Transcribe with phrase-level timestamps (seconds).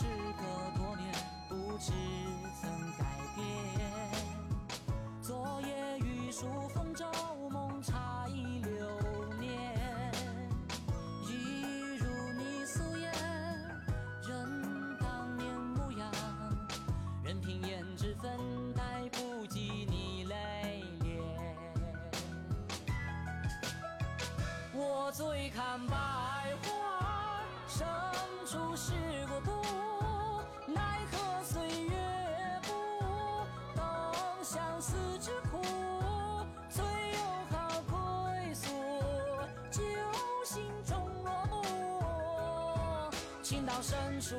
[0.00, 0.69] 是个
[43.50, 44.36] 情到深处。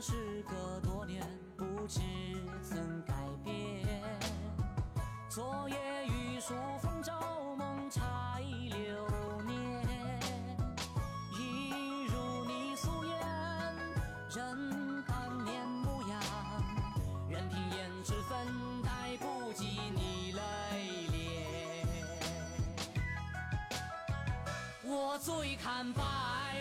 [0.00, 1.20] 时隔多年，
[1.56, 2.00] 不知
[2.62, 3.84] 怎改变。
[5.28, 5.76] 昨夜
[6.06, 7.12] 雨疏风骤，
[7.56, 8.00] 梦拆
[8.40, 9.58] 流年。
[11.32, 13.18] 一如你素颜，
[14.36, 16.20] 人当年模样。
[17.28, 18.46] 任凭胭脂粉
[18.84, 20.40] 黛不及你泪
[21.10, 21.88] 脸。
[24.84, 26.02] 我醉看百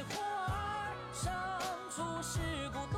[0.10, 1.32] 花深
[1.92, 2.40] 处，是
[2.72, 2.97] 故。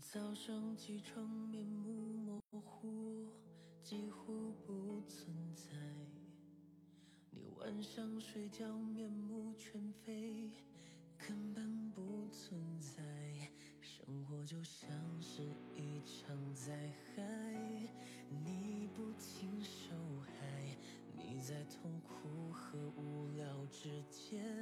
[0.00, 3.26] 早上起床面目模糊
[3.82, 5.72] 几乎不存在。
[7.30, 10.52] 你晚上睡觉面目全非
[11.18, 13.02] 根本不存在。
[13.80, 14.88] 生活就像
[15.20, 15.42] 是
[15.74, 16.72] 一场灾
[17.16, 17.22] 害
[18.30, 20.76] 你不停受害
[21.12, 24.57] 你在痛苦和无聊之间。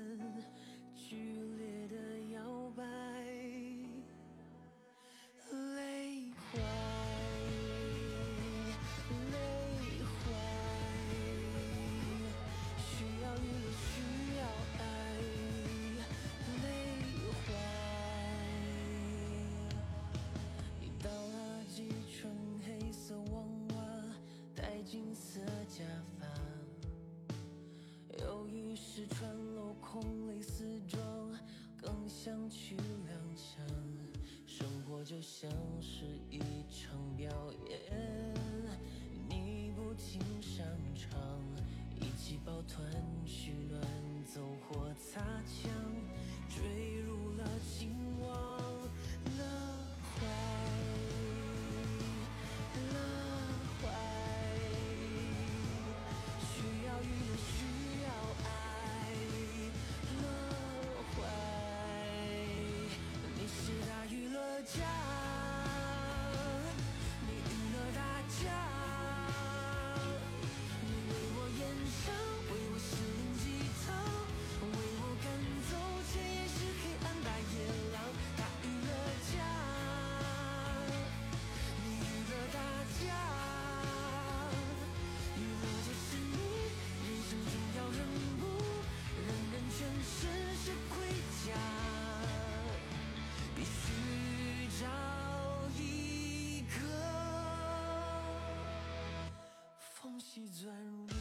[100.63, 101.15] 钻入。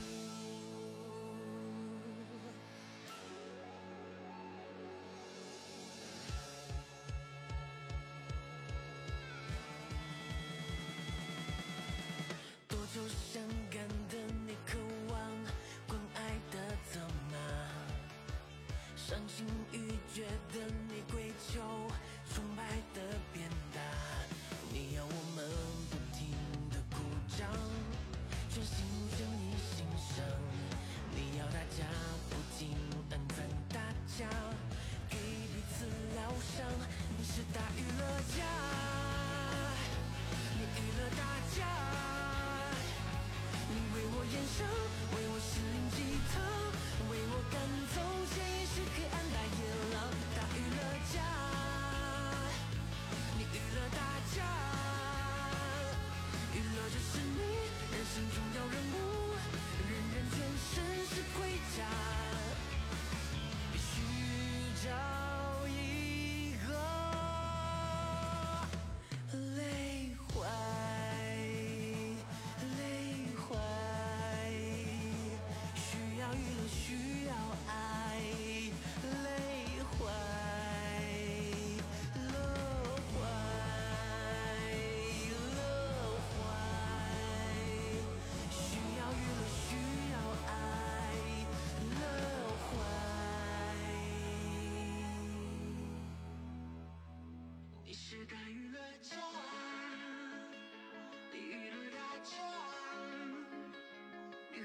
[12.69, 14.15] 多愁善感的
[14.47, 14.77] 你，渴
[15.09, 15.19] 望
[15.85, 16.19] 关爱
[16.51, 16.55] 的
[16.89, 17.35] 责骂；
[18.95, 20.23] 伤心欲绝
[20.53, 21.59] 的你，跪求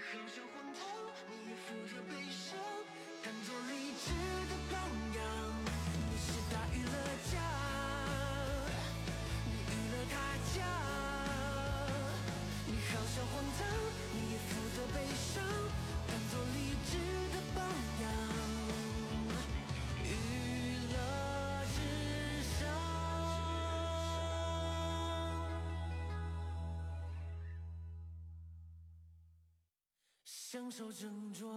[0.01, 0.81] 好像荒唐，
[1.29, 2.57] 你也负着悲伤，
[3.23, 4.07] 当作理智
[4.49, 4.75] 的榜
[5.15, 5.21] 样。
[6.09, 6.91] 你是大娱乐
[7.31, 7.37] 家，
[30.53, 31.49] 享受症状，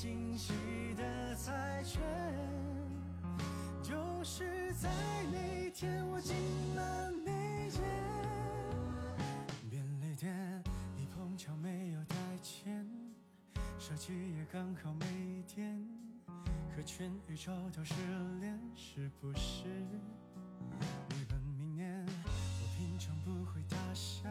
[0.00, 0.54] 惊喜
[0.96, 2.00] 的猜拳，
[3.82, 3.92] 就
[4.24, 4.88] 是在
[5.30, 6.34] 那天我进
[6.74, 7.82] 了那间
[9.68, 10.64] 便利店，
[10.96, 12.88] 你碰巧没有带钱，
[13.78, 15.86] 手机也刚好没电。
[16.74, 17.92] 和全宇宙都失
[18.40, 19.66] 联，是不是？
[21.10, 24.22] 你本命年，我平常不会搭讪，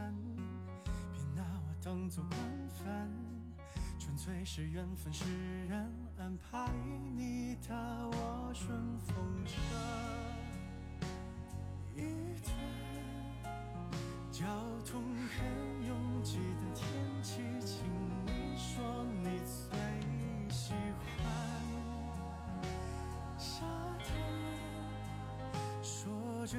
[1.13, 3.07] 别拿我当做惯犯，
[4.19, 5.23] 粹是缘分使
[5.69, 6.69] 然，安排
[7.15, 7.73] 你搭
[8.11, 9.53] 我顺风车。
[11.95, 12.01] 一
[12.43, 12.53] 段
[14.29, 14.43] 交
[14.85, 16.83] 通很拥挤的天
[17.23, 17.85] 气，请
[18.25, 19.79] 你说你最
[20.53, 21.07] 喜欢。
[23.37, 23.65] 沙
[24.03, 24.07] 滩，
[25.81, 26.57] 说着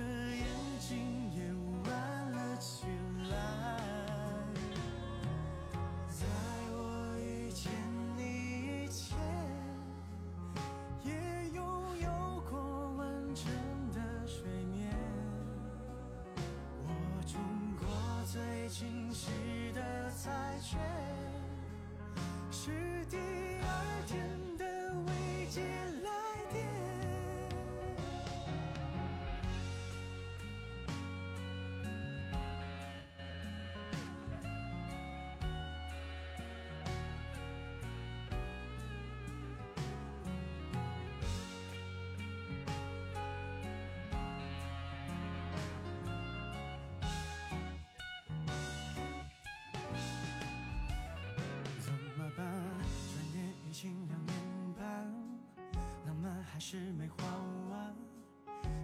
[56.60, 57.24] 是没还
[57.70, 57.96] 完。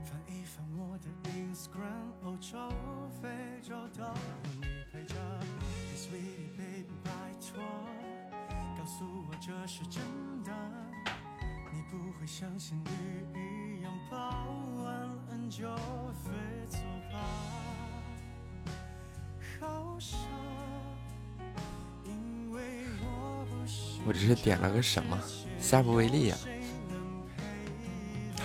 [0.02, 2.56] 翻一翻我的 Instagram，欧洲、
[3.20, 3.28] 非
[3.62, 4.10] 洲都有
[4.54, 5.14] 你陪着。
[5.14, 7.62] Hey sweetie baby，拜托，
[8.78, 10.02] 告诉我这是真
[10.42, 10.50] 的。
[11.70, 14.46] 你不会像仙女一样抱
[14.82, 15.68] 完恩就
[16.24, 16.32] 飞
[16.70, 16.78] 走
[17.12, 17.14] 吧？
[19.60, 20.16] 好傻，
[22.04, 25.18] 因为我不是我这是点了个什么？
[25.58, 26.36] 下不为例呀、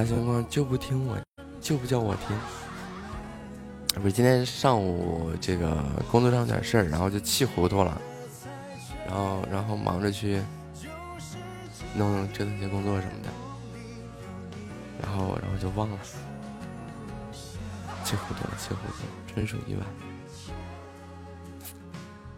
[0.00, 1.18] 啥情况就不听我，
[1.60, 2.34] 就不叫我听。
[4.00, 8.00] 不是今天上午这个工作上有点事儿，然后就气糊涂了，
[9.06, 10.40] 然后然后忙着去
[11.94, 13.28] 弄折腾些工作什么的，
[15.02, 15.98] 然后然后就忘了，
[18.02, 19.82] 气糊涂了，气糊涂了，纯属意外。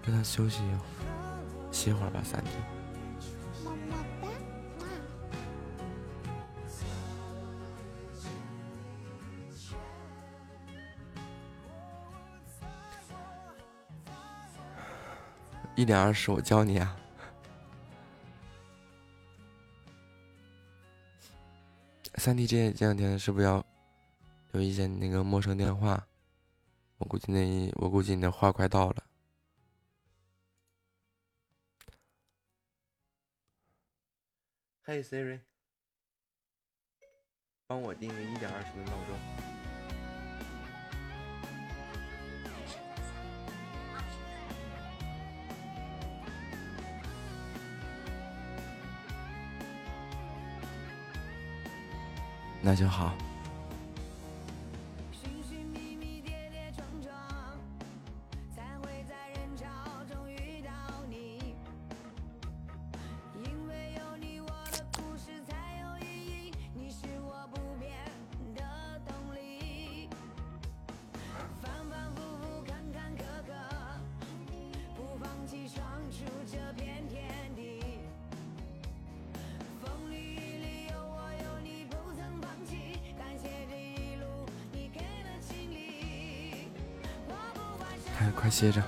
[0.04, 2.52] 让他休息一会儿，歇会儿吧，三天。
[15.83, 16.97] 一点二十，我教你啊。
[22.15, 23.67] 三弟，这这两天是不是要
[24.53, 26.07] 留一些你那个陌生电话？
[26.99, 29.05] 我估计那我估计你的话快到了。
[34.83, 35.41] 嘿 Siri，
[37.67, 39.52] 帮我定个一点二十的闹钟。
[52.62, 53.12] 那就好。
[88.31, 88.83] 快歇着！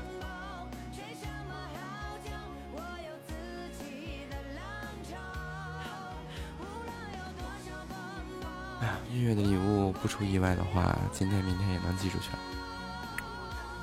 [8.80, 12.38] 哎呀，月月的礼物不出意外的话，今天明天也能寄出去了。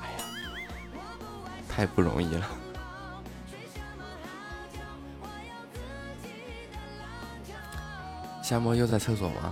[0.01, 0.25] 哎呀，
[1.67, 2.47] 太不容易了！
[8.43, 9.51] 夏沫又在厕所吗？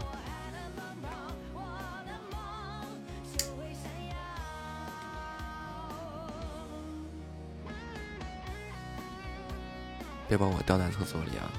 [10.30, 11.52] 别把我吊在厕所里啊！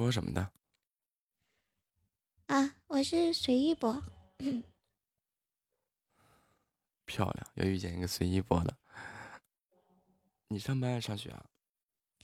[0.00, 0.50] 播什么的？
[2.46, 4.02] 啊，我是随意播。
[7.04, 8.74] 漂亮，要遇见一个随意播的。
[10.48, 11.44] 你上班还上学啊？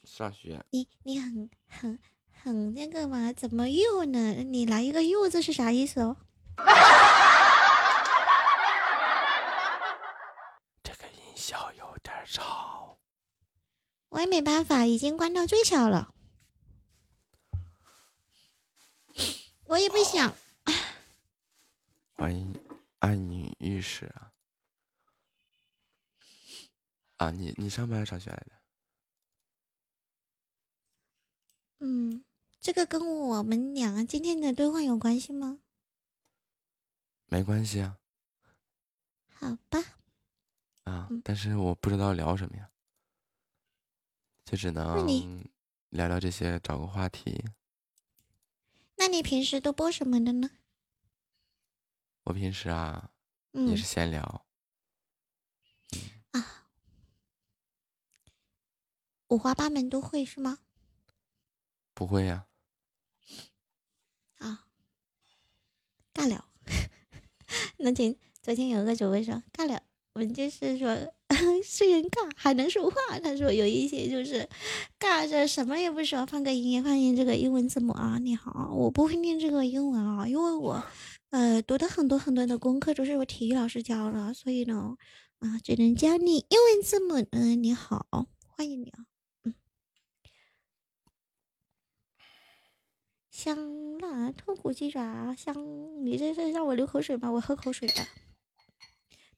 [0.04, 0.64] 上学。
[0.70, 1.98] 你你很很
[2.30, 3.30] 很那个吗？
[3.34, 4.32] 怎么又呢？
[4.42, 6.16] 你来一个又字是啥意思哦？
[10.82, 12.98] 这个音效有点吵。
[14.08, 16.14] 我也没办法，已经关到最小了。
[19.68, 20.34] 我也不想。
[22.14, 22.52] 欢迎
[22.98, 24.32] 爱女浴室啊！
[27.18, 28.52] 啊，你你上班上学来的？
[31.78, 32.24] 嗯，
[32.58, 35.60] 这个跟我们两个今天的对话有关系吗？
[37.26, 37.96] 没关系啊。
[39.34, 39.78] 好吧。
[40.82, 42.68] 啊，但是我不知道聊什么呀，
[44.44, 45.06] 就只能
[45.90, 47.44] 聊聊这些，找个话题。
[49.06, 50.50] 那你平时都播什么的呢？
[52.24, 53.12] 我平时啊，
[53.52, 54.44] 也是闲聊。
[56.32, 56.66] 啊，
[59.28, 60.58] 五花八门都会是吗？
[61.94, 62.48] 不会呀。
[64.38, 64.66] 啊，
[66.12, 66.48] 尬聊。
[67.78, 69.80] 那天昨天有个主播说尬聊，
[70.16, 70.96] 我们就是说
[71.62, 72.96] 虽然尬还能说话。
[73.22, 74.48] 他说有一些就是
[74.98, 78.16] 尬着什么也不说，放个音乐，放音这个英文字母啊。
[78.18, 80.82] 你好，我不会念这个英文啊，因为我
[81.28, 84.96] 呃读的很多很多的功课都是我体育老师教的，所以呢
[85.40, 87.22] 啊只能教你英文字母。
[87.32, 88.06] 嗯，你好，
[88.46, 89.04] 欢迎你啊。
[93.30, 95.54] 香辣脱骨鸡爪香，
[96.06, 97.30] 你这是让我流口水吗？
[97.30, 98.08] 我喝口水吧。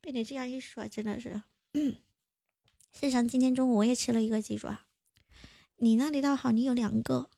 [0.08, 1.42] 被你这样一说，真的是。
[1.74, 1.98] 事
[2.92, 4.86] 实上，今天中午我也吃了一个鸡爪。
[5.76, 7.28] 你那里倒好，你有两个。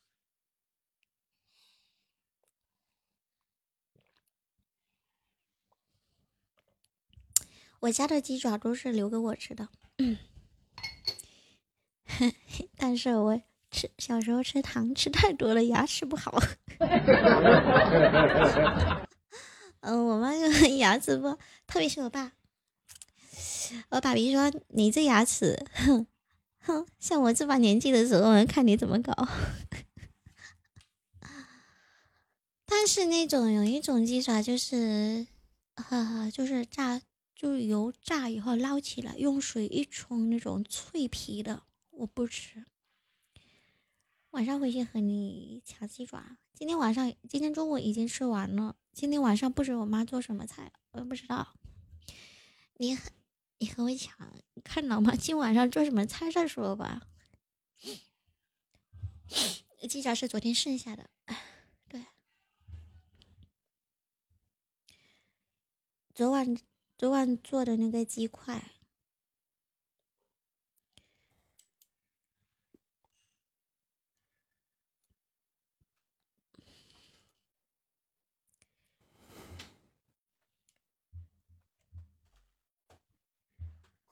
[7.80, 9.68] 我家的鸡爪都是留给我吃的。
[12.78, 13.42] 但是我。
[13.72, 16.40] 吃小时候吃糖吃太多了，牙齿不好。
[19.80, 22.32] 嗯，我妈就 牙齿不，特别是我爸。
[23.90, 26.06] 我爸比说：“你这牙齿，哼
[26.58, 29.12] 哼，像我这把年纪的时候，看你怎么搞。
[32.66, 35.26] ”但是那种有一种鸡爪，就是，
[35.74, 37.00] 哈哈，就是炸，
[37.34, 42.64] 就是油炸以后捞起来，用水一冲，那种脆皮的，我不吃。
[44.30, 46.36] 晚上回去和你抢鸡爪。
[46.54, 48.76] 今天晚上，今天中午已经吃完了。
[48.92, 51.54] 今天晚上不知我妈做什么菜，我也不知道。
[52.76, 52.96] 你
[53.60, 54.16] 你和我抢，
[54.64, 57.06] 看老妈今晚上做什么菜再说吧。
[59.88, 61.10] 鸡爪是昨天剩下的，
[61.88, 62.06] 对。
[66.14, 66.56] 昨晚
[66.96, 68.72] 昨晚做的那个鸡块。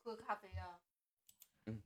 [0.09, 0.63] 喝咖啡呀。
[1.67, 1.77] 嗯。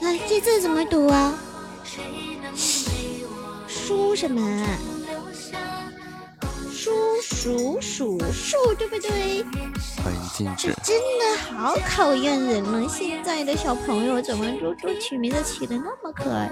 [0.00, 1.38] 来，这字怎么读啊？
[3.68, 4.40] 书什么？
[6.72, 9.44] 书鼠鼠树，对不对？
[10.02, 10.74] 欢迎静止。
[10.82, 16.50] 真的好考验人了，现在的小朋友怎么都都取名字起的那么可爱？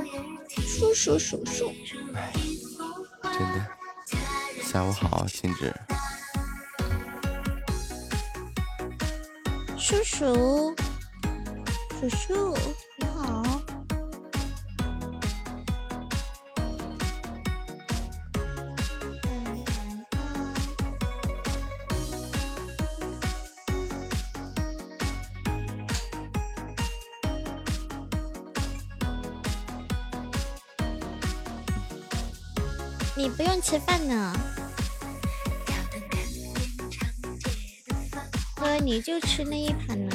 [0.50, 1.72] 书鼠鼠树。
[3.22, 3.66] 真的。
[4.74, 5.72] 下午好，静止。
[9.78, 10.74] 叔叔，
[12.00, 12.58] 叔叔，
[12.98, 13.44] 你好。
[33.16, 34.34] 你不用吃饭呢。
[38.84, 40.14] 你就吃那一盘呢？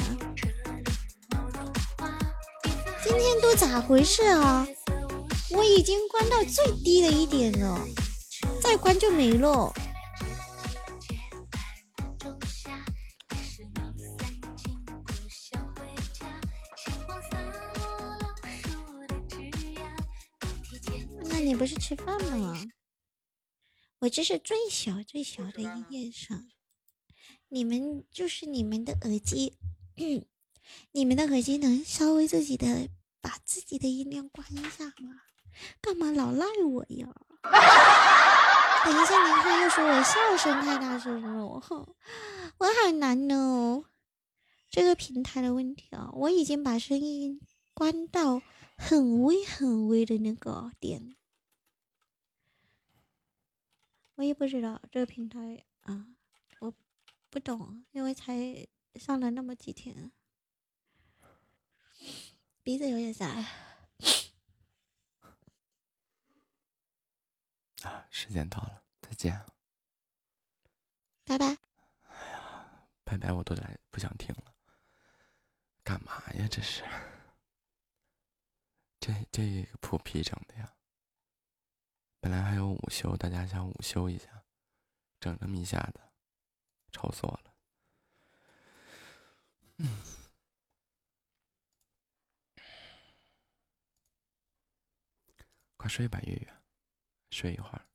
[3.02, 4.64] 今天都咋回事啊？
[5.50, 7.84] 我已经关到最低的一点了，
[8.62, 9.74] 再关就没了。
[21.24, 22.56] 那你不是吃饭吗？
[23.98, 26.40] 我这是最小最小的音乐上。
[27.50, 29.58] 你们就是你们的耳机，
[30.92, 32.88] 你们的耳机能稍微自己的
[33.20, 35.20] 把自己的音量关一下吗？
[35.80, 37.08] 干嘛老赖我呀？
[38.84, 41.94] 等一下，你看又说我笑声太大声了，哼，
[42.58, 43.84] 我好难哦。
[44.70, 47.40] 这个平台的问题啊，我已经把声音
[47.74, 48.40] 关到
[48.76, 51.16] 很微很微的那个点。
[54.14, 56.06] 我也不知道这个平台啊，
[57.30, 60.10] 不懂，因为才上了那么几天，
[62.62, 63.24] 鼻子有点塞。
[67.82, 69.40] 啊，时间到了，再见。
[71.24, 71.56] 拜拜。
[72.08, 74.52] 哎呀，拜拜，我都来不想听了。
[75.84, 76.48] 干嘛呀？
[76.50, 76.84] 这是？
[78.98, 80.74] 这这个破皮整的呀？
[82.20, 84.44] 本来还有午休，大家想午休一下，
[85.20, 86.00] 整这么一下子，
[86.90, 87.54] 愁死我了。
[95.76, 96.54] 快睡吧，月月，
[97.30, 97.86] 睡一会儿。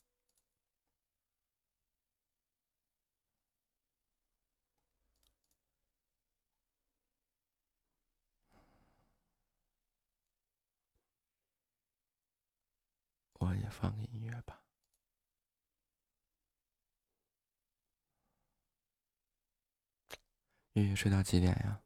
[13.40, 14.55] 我也放个音乐吧。
[20.76, 21.82] 月月睡到几点呀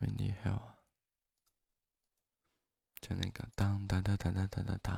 [0.00, 0.72] ？Windy Hill，
[3.02, 4.94] 就那个当当当当当当当当。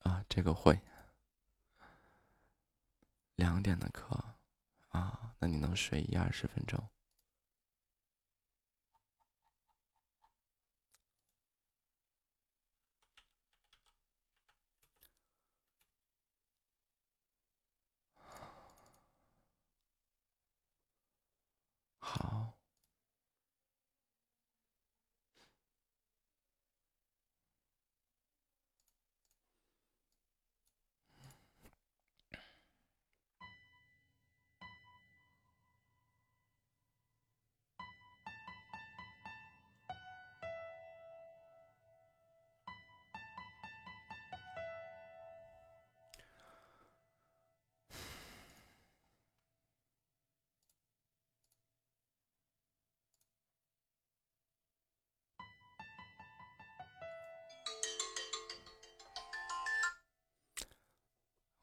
[0.00, 0.78] 啊，这个会。
[3.36, 4.34] 两点的课。
[4.88, 6.86] 啊，那你能睡一二十分钟？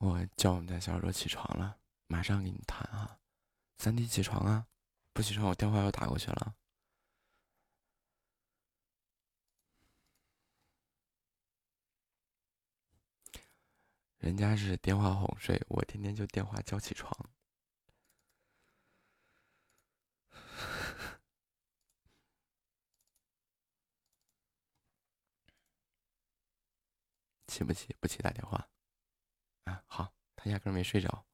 [0.06, 3.20] 我叫我们家小耳朵起床了，马上给你弹啊！
[3.80, 4.68] 三弟起床啊！
[5.14, 6.56] 不起床我电话要打过去了。
[14.20, 17.12] 人家是电话哄睡，我天天就电话叫起床。
[27.48, 27.96] 起不起？
[28.00, 28.70] 不起打电话。
[29.66, 31.26] 啊，好，他压根没睡着。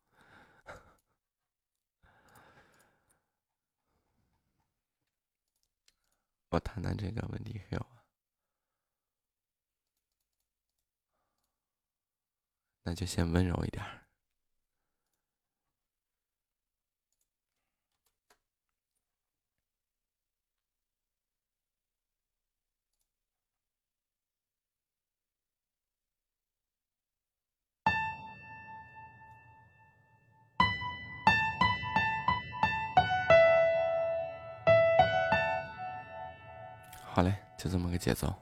[6.50, 7.86] 我谈谈这个问题还有，
[12.84, 13.86] 那就先温柔一点。
[37.64, 38.34] 就这么个节奏。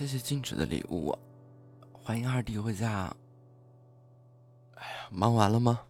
[0.00, 1.14] 谢谢静止的礼物，
[1.92, 3.14] 欢迎二弟回家。
[4.76, 5.80] 哎呀，忙完了吗？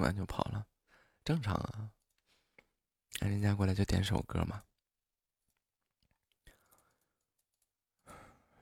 [0.00, 0.66] 完就跑了，
[1.24, 1.92] 正常啊。
[3.20, 4.64] 那人家过来就点首歌嘛。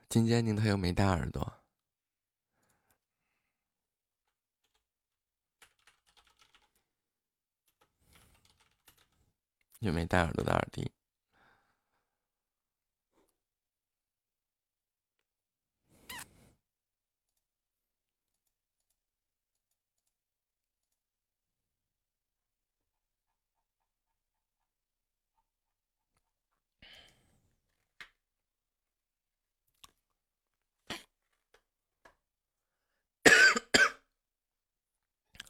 [0.08, 1.60] 金坚宁他又没戴耳朵，
[9.80, 10.90] 又没戴耳朵的耳钉。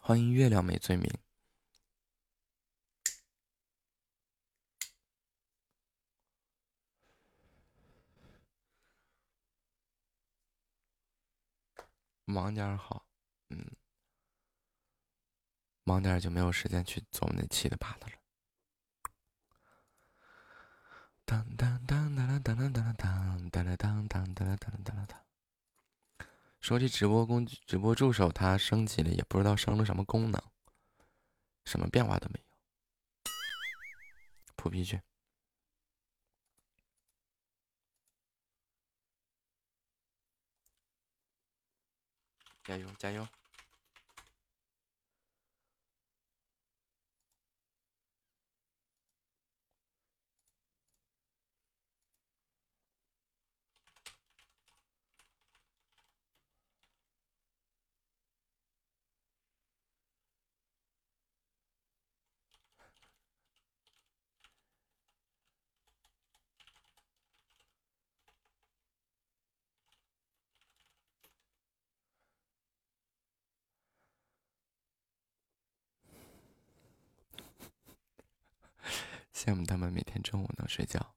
[0.08, 1.06] 欢迎月亮没罪名。
[12.24, 13.04] 忙点好，
[13.50, 13.70] 嗯，
[15.84, 18.14] 忙点就没有时间去做那七的八的了。
[21.26, 25.27] 当当当当当当当当当当当当当当当当当。
[26.60, 30.42] 说这直播工具、直播助手它升级了，也不知道升了什么功能，
[31.64, 32.44] 什么变化都没有。
[34.56, 35.00] 扑皮去，
[42.64, 43.26] 加油加油！
[79.38, 81.14] 羡慕他们每天中午能睡觉，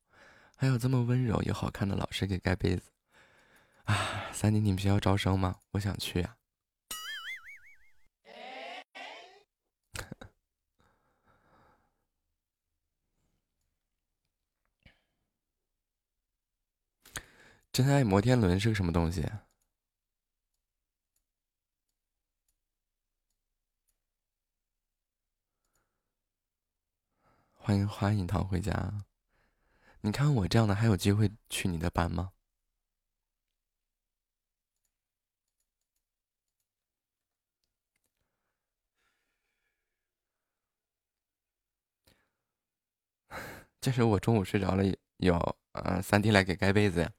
[0.55, 2.91] 还有这么温柔又好看的老师给盖被子。
[3.86, 5.55] 啊，三弟，你们学校招生吗？
[5.71, 6.38] 我想去啊。
[17.73, 19.27] 真爱摩天轮是个什么东西？
[27.72, 29.05] 欢迎花影堂回家。
[30.01, 32.34] 你看我这样的还有机会去你的班吗？
[43.80, 44.84] 这是我中午睡着了，
[45.15, 47.13] 有呃三弟来给盖被子呀。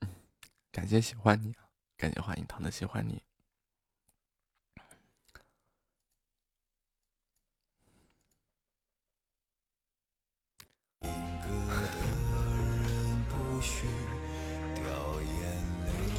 [0.70, 1.54] 感谢喜欢你，
[1.96, 3.22] 感谢花影堂的喜欢你。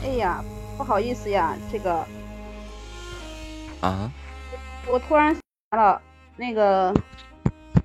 [0.03, 0.43] 哎呀，
[0.77, 2.05] 不好意思呀，这个
[3.81, 4.11] 啊
[4.87, 5.35] 我突然
[5.71, 6.01] 来了，
[6.37, 6.93] 那个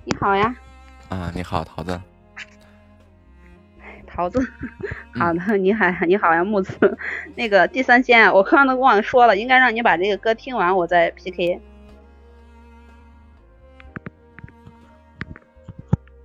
[0.05, 0.55] 你好呀，
[1.09, 1.99] 啊，你好，桃子。
[4.07, 4.39] 桃子，
[5.13, 6.97] 好的，你好，你好呀，木子。
[7.35, 11.59] 那个第三间，我刚刚都忘了说了，应该让你把这个歌听完，我再 PK。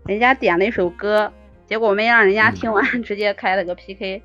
[0.07, 1.32] 人家点了一首歌，
[1.66, 4.22] 结果没让人家听完，直接开了个 PK。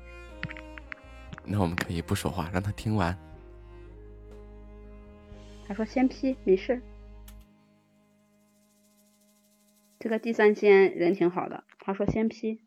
[1.48, 3.16] 那我们可以不说话，让他听完。
[5.66, 6.82] 他说先 P，没事。
[9.98, 12.60] 这个第三间人挺好的，他说先 P。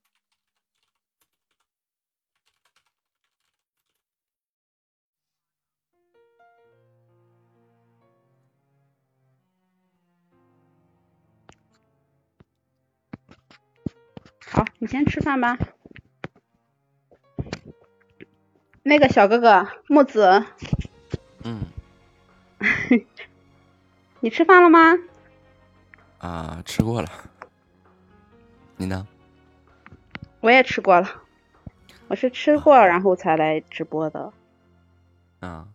[14.51, 15.57] 好，你先吃饭吧。
[18.89, 20.43] 那个小哥哥木子，
[21.43, 21.61] 嗯，
[24.19, 24.97] 你吃饭了吗？
[26.17, 27.07] 啊，吃过了。
[28.77, 29.07] 你呢？
[30.39, 31.21] 我也吃过了，
[32.07, 34.33] 我是吃过然后才来直播的。
[35.41, 35.67] 啊。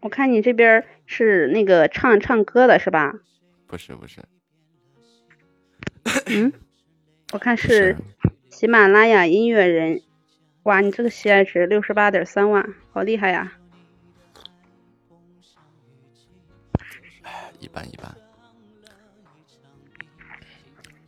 [0.00, 3.14] 我看你这边是那个唱唱歌的是吧？
[3.66, 4.20] 不是不是
[6.26, 6.52] 嗯，
[7.32, 7.96] 我看是
[8.50, 10.02] 喜马拉雅音乐人。
[10.66, 13.52] 哇，你这个喜爱值六十八点三万，好厉害呀！
[17.60, 18.12] 一般一般。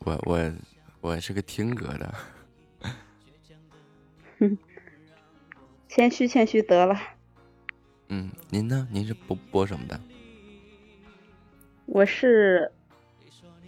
[0.05, 0.53] 我我
[1.01, 2.15] 我是个听歌的，
[5.89, 6.97] 谦虚谦虚得了。
[8.11, 8.87] 嗯，您呢？
[8.93, 10.01] 您是播播什么的？
[11.87, 12.71] 我是，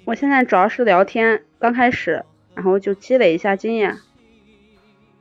[0.04, 2.24] 我现在主要是聊天，刚开始，
[2.54, 3.98] 然后就积累一下经验。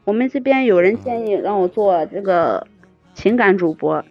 [0.10, 2.66] 我们这边有人建议让我做这个
[3.14, 4.04] 情感主播，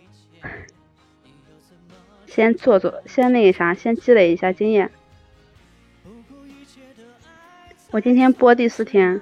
[2.25, 4.93] 先做做，先那个啥，先积累一下经验。
[7.91, 9.21] 我今天播第四天，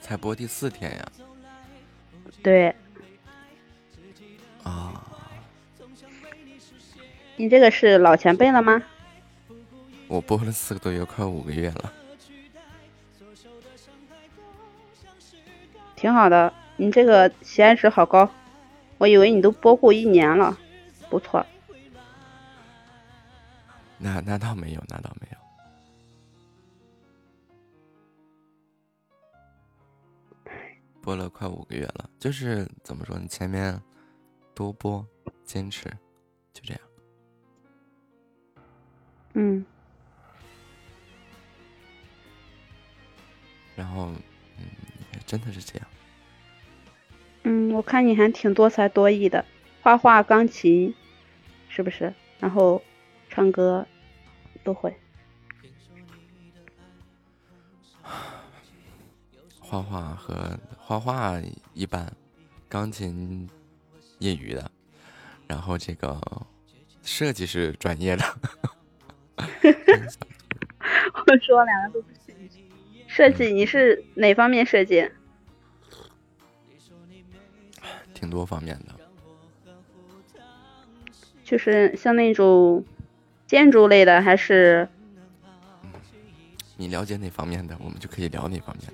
[0.00, 1.12] 才播第四天呀？
[2.42, 2.74] 对
[4.62, 5.06] 啊，
[7.36, 8.82] 你这个是老前辈了吗？
[10.08, 11.92] 我播了四个多月，快五个月了。
[16.04, 18.28] 挺好的，你这个喜爱值好高，
[18.98, 20.58] 我以为你都播过一年了，
[21.08, 21.46] 不错。
[23.96, 25.38] 那那倒没有，那倒没有。
[31.00, 33.26] 播了快五个月了，就是怎么说你？
[33.26, 33.80] 前面
[34.54, 35.02] 多播，
[35.46, 35.88] 坚持，
[36.52, 36.82] 就这样。
[39.32, 39.64] 嗯，
[43.74, 44.12] 然后，
[44.58, 44.66] 嗯，
[45.24, 45.88] 真的是这样。
[47.44, 49.44] 嗯，我看你还挺多才多艺的，
[49.82, 50.94] 画画、钢琴，
[51.68, 52.12] 是不是？
[52.40, 52.82] 然后
[53.28, 53.86] 唱歌
[54.62, 54.94] 都会。
[59.60, 61.40] 画画和画画
[61.72, 62.12] 一般，
[62.68, 63.48] 钢琴
[64.18, 64.70] 业余的，
[65.46, 66.20] 然后这个
[67.02, 68.24] 设计是专业的。
[71.26, 72.34] 我说两个都不行。
[73.06, 75.10] 设计你是哪方面设计？
[78.24, 78.94] 挺多方面的，
[81.44, 82.82] 就是像那种
[83.46, 84.88] 建筑类的，还是
[86.78, 88.86] 你了解哪方面的，我们就可以聊哪方面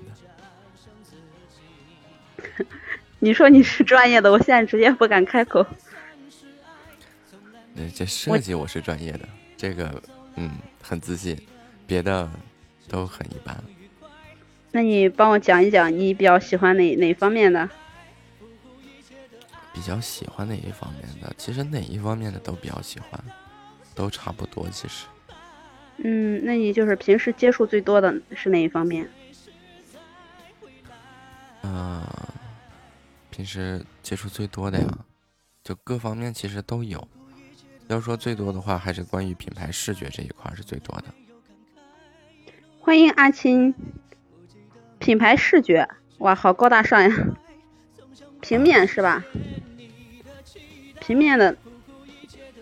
[2.45, 2.65] 的。
[3.19, 5.65] 你说你是专业的，我现在直接不敢开口。
[7.73, 10.03] 对，这设计我是专业的，这个
[10.35, 10.51] 嗯
[10.81, 11.39] 很自信，
[11.87, 12.29] 别的
[12.89, 13.55] 都很一般。
[14.73, 17.69] 那你帮我讲一讲，你比较喜欢哪哪方面的？
[19.73, 21.33] 比较喜欢哪一方面的？
[21.37, 23.23] 其实哪一方面的都比较喜欢，
[23.95, 24.69] 都差不多。
[24.69, 25.05] 其实，
[25.97, 29.09] 嗯，那你就是平时接触最多的是哪一方面？
[31.63, 32.03] 嗯、
[33.29, 34.87] 平时接触最多的呀，
[35.63, 37.07] 就各方面其实都有。
[37.87, 41.05] 要说最多的话，还是关于品牌视觉这一块儿是最多的。
[42.79, 43.73] 欢迎阿青。
[44.97, 45.87] 品牌视觉，
[46.19, 47.09] 哇，好高大上呀！
[48.41, 49.23] 平面是吧？
[50.99, 51.55] 平面的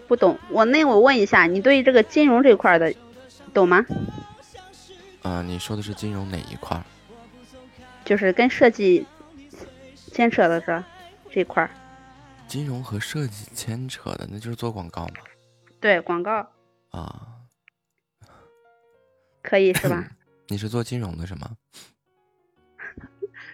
[0.07, 2.93] 不懂，我那我问一下，你对这个金融这块的
[3.53, 3.85] 懂吗？
[5.21, 6.83] 啊、你说的是金融哪一块儿？
[8.05, 9.05] 就是跟设计
[10.11, 10.83] 牵扯的这
[11.29, 11.69] 这块儿。
[12.47, 15.15] 金融和设计牵扯的，那就是做广告嘛。
[15.79, 16.49] 对，广告
[16.89, 17.27] 啊，
[19.43, 20.07] 可以是吧？
[20.47, 21.51] 你是做金融的是吗？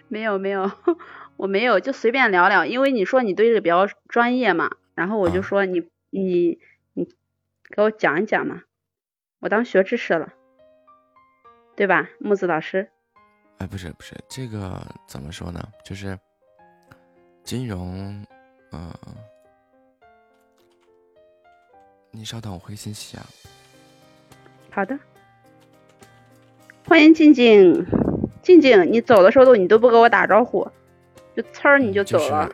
[0.08, 0.70] 没 有没有，
[1.36, 2.64] 我没有，就随便聊聊。
[2.64, 6.58] 因为你说你对这个比较专业嘛，然后我就啊说你、你
[6.94, 7.06] 你
[7.70, 8.62] 给我讲一讲嘛，
[9.40, 10.32] 我当学知识了，
[11.76, 12.88] 对吧，木子老师？
[13.58, 15.60] 哎，不是不是，这个怎么说呢？
[15.84, 16.18] 就是
[17.42, 18.24] 金融，
[18.72, 18.92] 嗯、
[22.10, 23.24] 你稍等，我回信息啊。
[24.70, 24.98] 好的，
[26.86, 27.86] 欢迎静静，
[28.42, 30.70] 静静，你走的时候都你都不给我打招呼，
[31.36, 32.50] 就呲儿你就走了。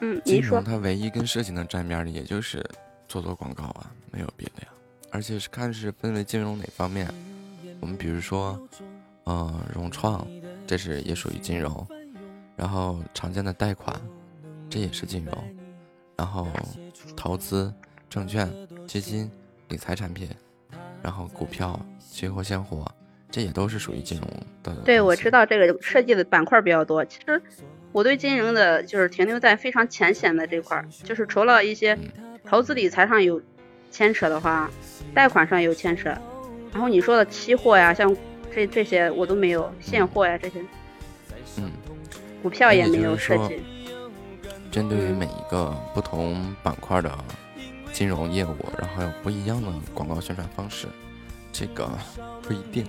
[0.00, 2.64] 嗯，金您说融它唯一跟设计能沾边儿的，也就是
[3.06, 4.68] 做做广告啊，没有别的呀。
[5.10, 7.08] 而且是看是分为金融哪方面。
[7.80, 8.60] 我们比如说，
[9.26, 10.26] 嗯、融创，
[10.66, 11.86] 这是也属于金融。
[12.56, 13.94] 然后常见的贷款，
[14.68, 15.56] 这也是金融。
[16.16, 16.48] 然后
[17.16, 17.72] 投资、
[18.10, 18.52] 证券、
[18.86, 19.30] 基金、
[19.68, 20.28] 理财产品，
[21.00, 22.84] 然后股票、期货、现货，
[23.30, 24.28] 这也都是属于金融
[24.62, 24.74] 的。
[24.84, 25.30] 对，我知。
[25.30, 27.04] 道这个设计的板块比较多。
[27.04, 27.40] 其实
[27.92, 31.98] 我对金融的就是停留在非常浅显的这块儿，就是除了一些
[32.44, 33.40] 投资理财上有
[33.90, 34.70] 牵扯的话，
[35.14, 36.08] 贷款上有牵扯。
[36.72, 38.14] 然后你说的期货呀，像
[38.54, 40.60] 这这些我都没有，现货呀这些，
[41.56, 41.70] 嗯，
[42.42, 43.60] 股票也没有涉及。
[44.70, 47.10] 针对于嗯每一个不同板块的
[47.92, 50.86] 金融业务，然后有不一样的广告宣传方式，
[51.52, 51.88] 这个
[52.42, 52.86] 不一定。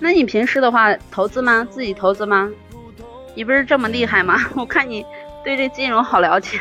[0.00, 1.66] 那你平时的话投资吗？
[1.70, 2.50] 自己投资吗？
[3.34, 4.36] 你不是这么厉害吗？
[4.56, 5.04] 我看你
[5.44, 6.60] 对这金融好了解，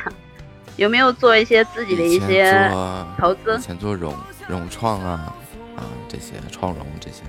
[0.78, 2.70] 有没有做一些自己的一些
[3.18, 3.62] 投资以？
[3.62, 4.14] 前做融
[4.48, 5.34] 融创啊
[5.78, 7.24] 啊这些创融这些，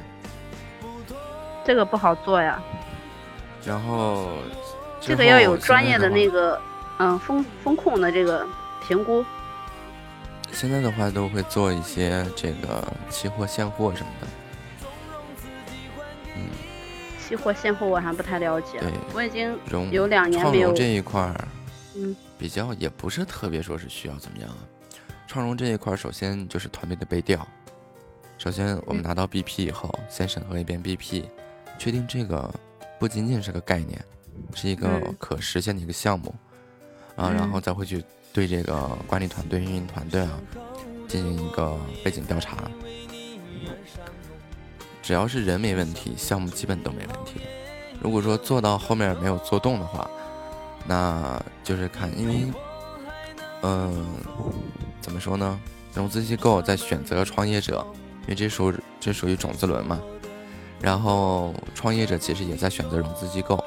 [1.64, 2.60] 这个不好做呀，
[3.64, 4.28] 然后
[5.00, 6.60] 这个要有专业的那个
[6.98, 8.46] 嗯风风控的这个
[8.86, 9.24] 评估。
[10.52, 14.26] 现在的话都会做一些这个期货现货什么的，
[16.36, 16.48] 嗯，
[17.18, 19.58] 期货现货我还不太了解对，我已经
[19.90, 21.48] 有两年没有这一块儿，
[21.94, 24.58] 嗯，比较也不是特别说是需要怎么样啊。
[25.26, 27.46] 创融这一块儿，首先就是团队的背调。
[28.38, 31.24] 首先，我们嗯拿到 BP 以后，先审核一遍 BP，
[31.78, 32.52] 确定这个
[33.00, 34.02] 不仅仅是个概念，
[34.54, 36.34] 是一个嗯可实现的一个项目
[37.16, 38.76] 啊，然后嗯再会去对这个
[39.06, 40.38] 管理团队、运营团队啊
[41.08, 42.70] 进行一个背景调查。
[45.06, 47.40] 只要是人没问题，项目基本都没问题。
[48.02, 50.10] 如果说做到后面没有做动的话，
[50.84, 52.52] 那就是看，因为，
[53.62, 54.04] 嗯、
[55.00, 55.60] 怎么说呢？
[55.94, 57.86] 融资机构在选择创业者，
[58.22, 60.00] 因为这属这属于种子轮嘛。
[60.80, 63.64] 然后创业者其实也在选择融资机构，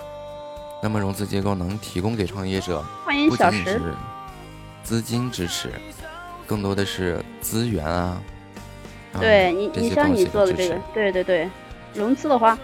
[0.84, 2.84] 那么融资机构能提供给创业者
[3.30, 3.94] 不仅仅是，
[4.84, 5.72] 资金支持，
[6.46, 8.22] 更多的是资源啊。
[9.14, 11.50] 啊对你，你像你做的这个，对对对，
[11.94, 12.58] 融资的话，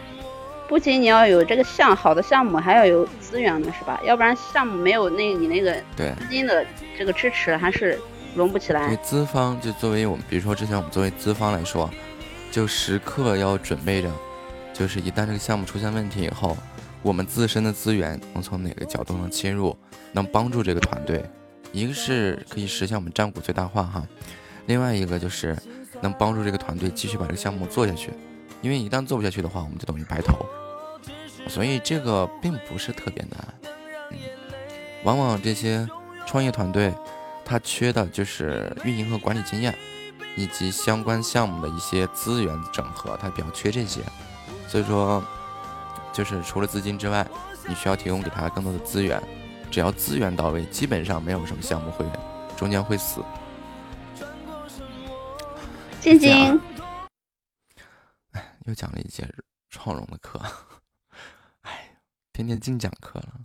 [0.68, 4.00] 不仅你要有这个项好的项目，还要有资源的是吧？
[4.04, 6.12] 要不然项目没有那你那个对。
[6.20, 6.66] 资金的
[6.98, 8.00] 这个支持，还是
[8.36, 8.96] 融不起因为来。
[8.98, 11.90] 资方就作为我们，比如说之前我们作为资方来说，
[12.52, 14.10] 就时刻要准备着，
[14.74, 16.56] 就是一旦这个项目出现问题以后，
[17.02, 19.76] 我们自身的资源能从哪个角度能切入，
[20.12, 21.24] 能帮助这个团队，
[21.72, 24.04] 一个是可以实现我们占股最大化哈，
[24.68, 25.56] 另外一个就是
[26.06, 28.14] 能帮助这个团队继续把这个项目做下去，
[28.62, 30.46] 因为一旦做不下去的话，我们就等于白投，
[31.50, 33.54] 所以这个并不是特别难，
[34.12, 34.18] 嗯，
[35.04, 35.88] 往往这些
[36.26, 36.94] 创业团队。
[37.48, 39.78] 他缺的就是运营和管理经验，
[40.36, 44.02] 以及相关项目的一些资源整合，他比较缺这些。
[44.68, 45.24] 所以说，
[46.12, 47.24] 就是除了资金之外，
[47.68, 49.22] 你需要提供给他更多的资源。
[49.70, 52.04] 只要资源到位，基本上没有什么项目会
[52.58, 53.22] 中间会死。
[56.06, 56.60] 晶这样
[58.32, 59.28] 晶，又讲了一节
[59.72, 60.40] 创融的课，
[61.62, 61.98] 哎，
[62.32, 63.40] 天天净讲课了。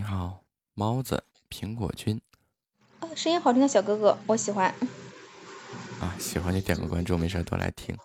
[0.00, 0.40] 你好，
[0.72, 2.22] 猫子，苹果君
[3.00, 4.74] 啊，声音好听的小哥哥，我喜欢，
[6.00, 7.98] 啊，喜欢就点个关注，没事多来听。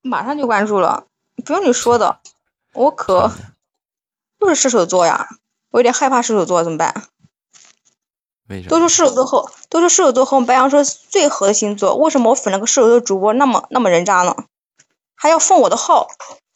[0.00, 1.06] 马上就关注了，
[1.44, 2.20] 不用你说的，
[2.72, 3.34] 我可的
[4.40, 5.28] 就是射手座呀，
[5.68, 6.94] 我有点害怕射手座，怎么办？
[8.48, 8.70] 为什么？
[8.70, 14.46] 都说射手座和都说射手座和我们白羊座最合的星座，为什么我粉了个射手座主播那么那么人渣呢？
[15.14, 16.08] 还要封我的号，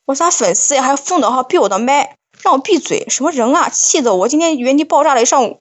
[0.06, 3.68] 我是他粉丝呀，还要封我的号，闭我的麦，让我闭嘴，什么人啊！
[3.68, 5.60] 气得我今天原地爆炸了一上午。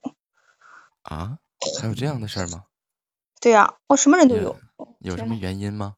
[1.02, 1.38] 啊？
[1.80, 2.64] 还有这样的事儿吗？
[3.40, 4.56] 对呀、我什么人都有
[5.00, 5.16] 有。
[5.16, 5.94] 什么原因吗？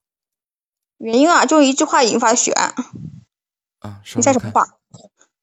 [0.98, 2.74] 原因啊，就一句话引发的血案。
[3.80, 4.40] 啊，说你在说。
[4.40, 4.66] 什么话？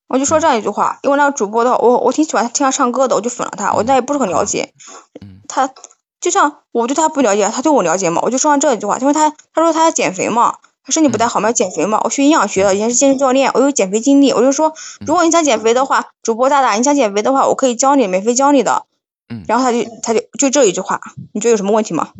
[0.07, 3.73] 我就说这样一句话，因为那个主播的话，我我挺喜欢听他唱歌的，我就粉了他。
[3.73, 4.73] 我那也不是很了解，
[5.21, 5.73] 嗯他
[6.21, 11.99] 就像我对他不了解，他对我了解嘛，我就说上这一句话，因为他他说他要减肥嘛，他身体不太好嘛，要减肥嘛。
[12.01, 14.73] 我学营养学的，以前是健身教练，我有减肥经历，我就说，
[15.05, 18.85] 如果你想减肥的话，主播大大，你想减肥的话，我可以教你，免费教你的。
[19.27, 21.01] 嗯然后他就他就就这一句话，
[21.33, 22.13] 你觉得有什么问题吗？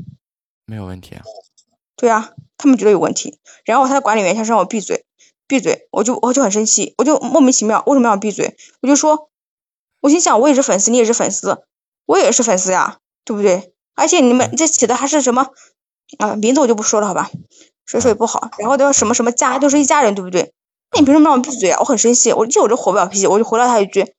[0.65, 1.23] 没有问题啊。
[1.95, 3.39] 对啊，他们觉得有问题。
[3.63, 5.05] 然后他的管理员想让我闭嘴，
[5.47, 8.57] 闭嘴，我就我就很生气，我就莫名其妙为什么要闭嘴？
[8.81, 9.29] 我就说，
[10.01, 11.63] 我心想我也是粉丝，你也是粉丝，
[12.05, 13.71] 我也是粉丝呀，对不对？
[13.95, 15.47] 而且你们这起的还是什么
[16.17, 17.31] 啊、名字我就不说了，好吧？
[17.87, 18.51] 谁说也不好。
[18.59, 20.53] 然后都要什么什么家，都是一家人，对不对？
[20.93, 21.79] 那你凭什么让我闭嘴啊？
[21.79, 24.13] 我很生气，我就我这火不了脾气，我就回了他一句，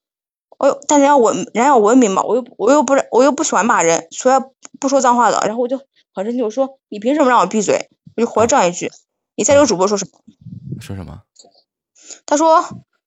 [0.59, 4.51] 我又但人家文人家要文明嘛，我又我又不是我又不喜欢骂人，除了
[4.81, 5.81] 不说脏话的，然后我就
[6.13, 7.89] 很生气，我说你凭什么让我闭嘴？
[8.17, 8.91] 我就回了这样一句。
[9.37, 10.19] 你猜这个主播说什么？
[10.81, 11.23] 说什么？
[12.27, 12.65] 他说，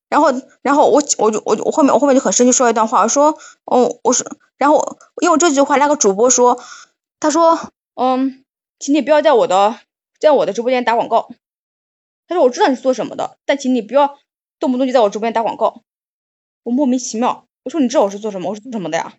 [0.10, 0.32] 然后
[0.62, 4.26] 然后我我就我就我后面我后面就很生气说了一段话，我说，哦，我说，
[4.58, 6.60] 然后用这句话那个主播说，
[7.20, 7.60] 他说，
[7.96, 8.46] 嗯，
[8.80, 9.76] 请你不要在我的
[10.22, 11.30] 在我的直播间打广告。
[12.28, 14.18] 他说我知道你是做什么的，但请你不要
[14.60, 15.82] 动不动就在我直播间打广告。
[16.64, 18.50] 我莫名其妙，我说你知道我是做什么？
[18.52, 19.16] 我是做什么的呀？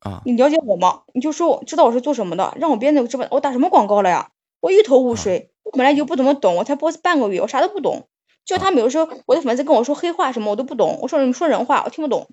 [0.00, 1.02] 啊，你了解我吗？
[1.14, 4.30] 你就说我知道我是做什么的，让我编那个直播，我打什么广告了呀？
[4.60, 8.08] 我一头雾水，我本来就不怎么懂，我才播半个月，我啥都不懂。
[8.44, 10.98] 就他们有时候我的粉丝跟我说黑话什么，我都不懂。
[11.02, 12.28] 我说你说人话，我听不懂，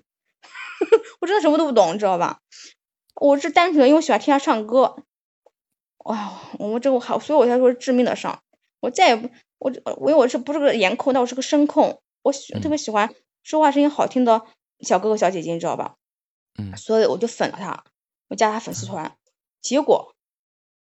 [1.20, 2.40] 我真的什么都不懂，你知道吧？
[3.16, 5.02] 我是单纯的因为我喜欢听他唱歌。
[6.08, 8.40] 哎呀，我们这个好，所以我才说致命的伤。
[8.80, 9.28] 我再也不，
[9.58, 14.42] 我我因为我是不是个颜控，但我是个声控，我喜特别喜欢说话声音好听的
[14.80, 15.96] 小哥哥小姐姐，你知道吧？
[16.58, 17.84] 嗯，所以我就粉了他，
[18.28, 19.16] 我加他粉丝团，
[19.60, 20.14] 结果。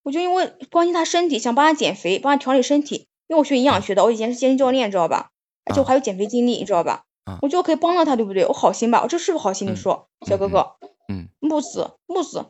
[0.03, 3.07] 我就因为关心他身体，想帮他减肥，帮他调理身体。
[3.28, 5.30] 因为我学营养学的，我以前是健身教练，知道吧？
[5.63, 7.03] 而且我还有减肥经历，你知道吧？
[7.43, 8.47] 我觉得我可以帮到他，对不对？
[8.47, 9.03] 我好心吧？
[9.03, 9.72] 我这是不是好心？
[9.72, 10.76] 你说，小哥哥，
[11.07, 12.47] 嗯，木子，木子，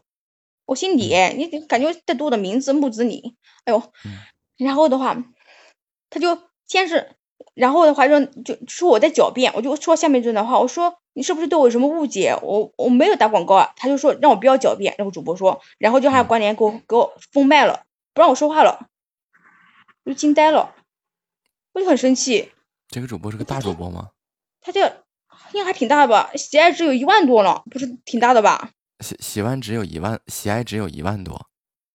[0.72, 3.36] 我姓李，你感觉在读我的名字木子李？
[3.66, 3.84] 哎呦，
[4.56, 5.22] 然后的话，
[6.10, 7.18] 他就先是，
[7.54, 12.40] 然后的话就就说我在狡辩，我就说下面这段话，我说你是不是对我有什么误解？
[12.42, 13.74] 我我没有打广告啊。
[13.76, 18.88] 他就说让我不要狡辩，然后主播说，然后就还关联给我给我封麦了，不让我说话了，
[20.06, 20.74] 我就惊呆了，
[21.74, 22.50] 我就很生气。
[22.88, 24.12] 这个主播是个大主播吗？
[24.62, 25.04] 他这
[25.52, 28.72] 应该还挺大的吧，喜爱值有一万多了，不是挺大的吧？
[29.02, 31.50] 喜喜欢只有一万，喜爱只有一万多。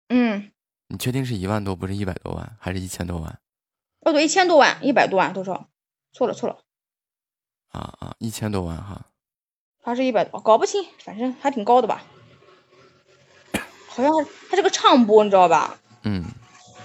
[0.09, 0.51] 嗯。
[0.87, 3.39] 你确定是一万多，不是一百多万，还是一千多万？
[4.01, 5.69] 哦，对，一千多万，一百多万多少？
[6.11, 6.59] 错了错了。
[7.69, 9.07] 啊啊，一千多万哈。
[9.81, 12.03] 还是一百多，搞不清，反正还挺高的吧。
[13.87, 14.11] 好像
[14.49, 15.79] 他是个唱播，你知道吧？
[16.03, 16.23] 嗯。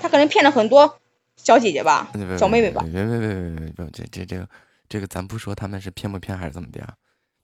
[0.01, 1.01] 他可能骗了很多
[1.37, 2.81] 小姐姐吧，小妹妹吧。
[2.83, 4.49] 别别别别别别，这这这个
[4.89, 6.95] 这个，咱不说他们是骗不骗还是怎么的啊，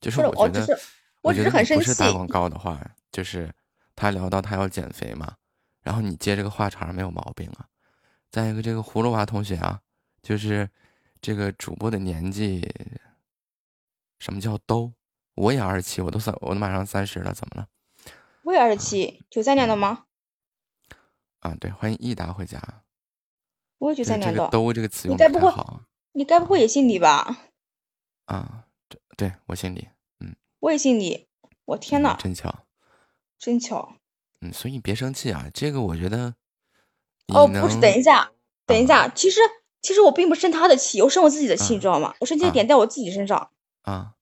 [0.00, 0.78] 就是我觉得，
[1.24, 1.84] 我只是很生气。
[1.84, 2.78] 不是打广告的话，
[3.10, 3.52] 就是
[3.96, 5.34] 他聊到他要减肥嘛。
[5.82, 7.66] 然后你接这个话茬没有毛病啊，
[8.30, 9.80] 再一个这个葫芦娃同学啊，
[10.22, 10.68] 就是
[11.20, 12.66] 这个主播的年纪，
[14.18, 14.92] 什么叫都？
[15.34, 17.68] 我也二十七，我都三，我都马上三十了，怎么了？
[18.42, 20.04] 我也二十七，九三年的吗？
[21.40, 22.62] 啊，对，欢迎益达回家。
[23.78, 24.48] 我也九三年的。
[24.48, 25.82] 都这个词用的太好。
[26.12, 27.40] 你该不会也姓李吧？
[28.26, 29.93] 啊，对，对我姓李，嗯。
[30.64, 31.26] 我也姓李，
[31.66, 32.64] 我天呐，真巧，
[33.38, 33.96] 真巧。
[34.40, 36.34] 嗯，所以别生气啊，这个我觉得。
[37.28, 38.30] 哦，不是，等一下，
[38.64, 39.40] 等一下，其实
[39.82, 42.14] 其实我并不生他的气，我生我自己的气，你知道吗？
[42.18, 43.50] 我生气的点在我自己身上。
[43.82, 44.12] 啊？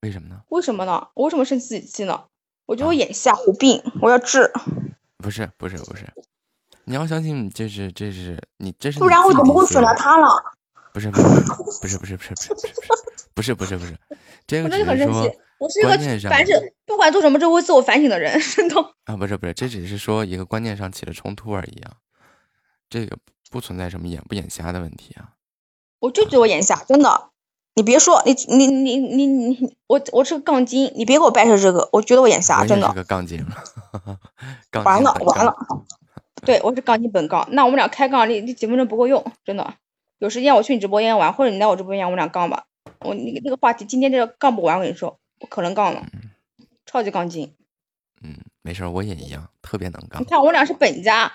[0.00, 0.42] 为什么呢？
[0.48, 1.06] 为什么呢？
[1.14, 2.24] 我为什么生自己气呢？
[2.66, 4.50] 我觉得我眼下有病，我要治。
[5.18, 6.12] 不是不是不是，
[6.82, 8.98] 你要相信，这是这是你这是。
[8.98, 10.28] 不然我怎么会选了他了？
[10.92, 11.24] 不是不是
[11.80, 12.56] 不是不是不是不是不是
[13.34, 13.96] 不是不是不是，
[14.48, 15.32] 这个只是说。
[15.62, 18.76] 我是一个不管做什么都会自我反省的人，真的。
[19.04, 21.92] 啊，不是不是，这只是说一个观念上起了冲突而已啊，
[22.90, 23.16] 这个
[23.50, 25.34] 不存在什么眼不眼瞎的问题啊。
[26.00, 27.28] 我就觉得我眼瞎，真的。
[27.74, 32.88] 你别说，你你你你你，我我是个杠精，你别给我掰扯这个，我觉得我眼瞎，真的。
[32.88, 33.46] 是个杠精，
[34.84, 35.54] 完了完了。
[36.44, 39.74] 对，我是杠精本杠，那我们俩开杠，你你几分钟不够用，真的。
[40.18, 42.64] 有时间我去你直播间玩，或者你来我直播间，我们俩杠吧。
[43.00, 45.18] 我你那个话题今天这个杠不完，我跟你说。
[45.42, 46.06] 不可能杠了，
[46.86, 47.52] 超级杠精。
[48.22, 50.22] 嗯，没事，我也一样，特别能杠。
[50.22, 51.32] 你看，我俩是本家，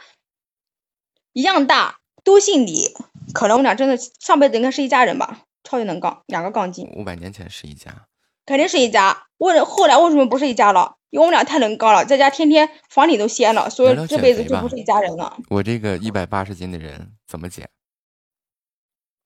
[1.34, 2.93] 一样大，都姓李，
[3.34, 6.89] 可能我俩真的上辈子应该是一家人吧，超级能杠，两个杠精。
[6.95, 8.08] 五百年前是一家，
[8.45, 9.26] 肯定是一家。
[9.39, 10.95] 为后来为什么不是一家了？
[11.10, 15.38] 因为我们俩太能杠了，在家天天房顶都掀了，所以这辈子就不是一家人了。
[15.49, 17.70] 我这个一百八十斤的人怎么减？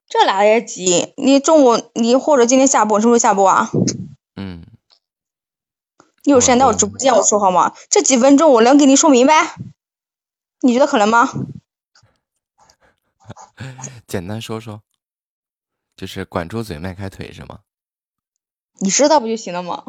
[0.07, 1.13] 这来得及？
[1.17, 3.69] 你中午你或者今天下播，什么时候下播啊？
[4.35, 4.65] 嗯。
[6.23, 7.73] 你有时间到我直播间我说好吗？
[7.89, 9.55] 这几分钟我能给你说明白？
[10.61, 11.29] 你觉得可能吗？
[14.07, 14.81] 简单说说，
[15.95, 17.59] 就是管住嘴，迈开腿，是吗？
[18.79, 19.83] 你知道不就行了吗？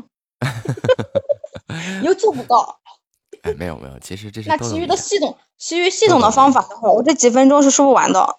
[2.00, 2.80] 你又做不到。
[3.42, 8.36] 哎，没有没有，其实这是那其余的系统，其余系统的方法的话，我这几分钟是说不完的。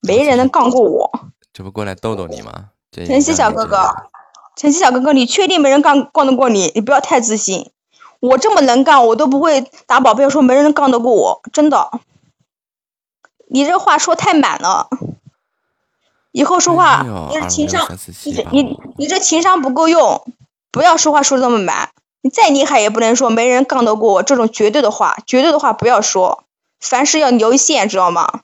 [0.00, 1.30] 没人能杠过我。
[1.52, 2.70] 这不过来逗逗你吗？
[2.92, 4.10] 晨曦小哥哥。
[4.58, 6.72] 晨曦小哥哥，你确定没人杠杠得过你？
[6.74, 7.70] 你不要太自信。
[8.18, 11.92] 我这么能杠，我都不会打保票说没人能杠得过我，真的。
[13.48, 14.88] 你这话说太满了。
[16.32, 17.86] 以后说话你这情商
[18.50, 20.26] 你你你这情商不够用，
[20.72, 21.90] 不要说话说的那么满。
[22.20, 26.42] 你再厉害也不能说没人杠得过我这种绝对的话，绝对的话不要说，
[26.80, 28.40] 凡事要留一线，知道吗？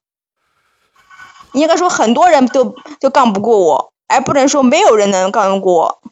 [1.50, 6.02] 你应该说很多人都都杠不过我，而不能说没有人能干过我。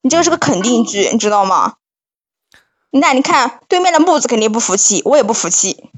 [0.00, 1.76] 你这个是个肯定句，你知道吗？
[2.90, 5.88] 那你看对面的木子肯定不服气，我也不服气。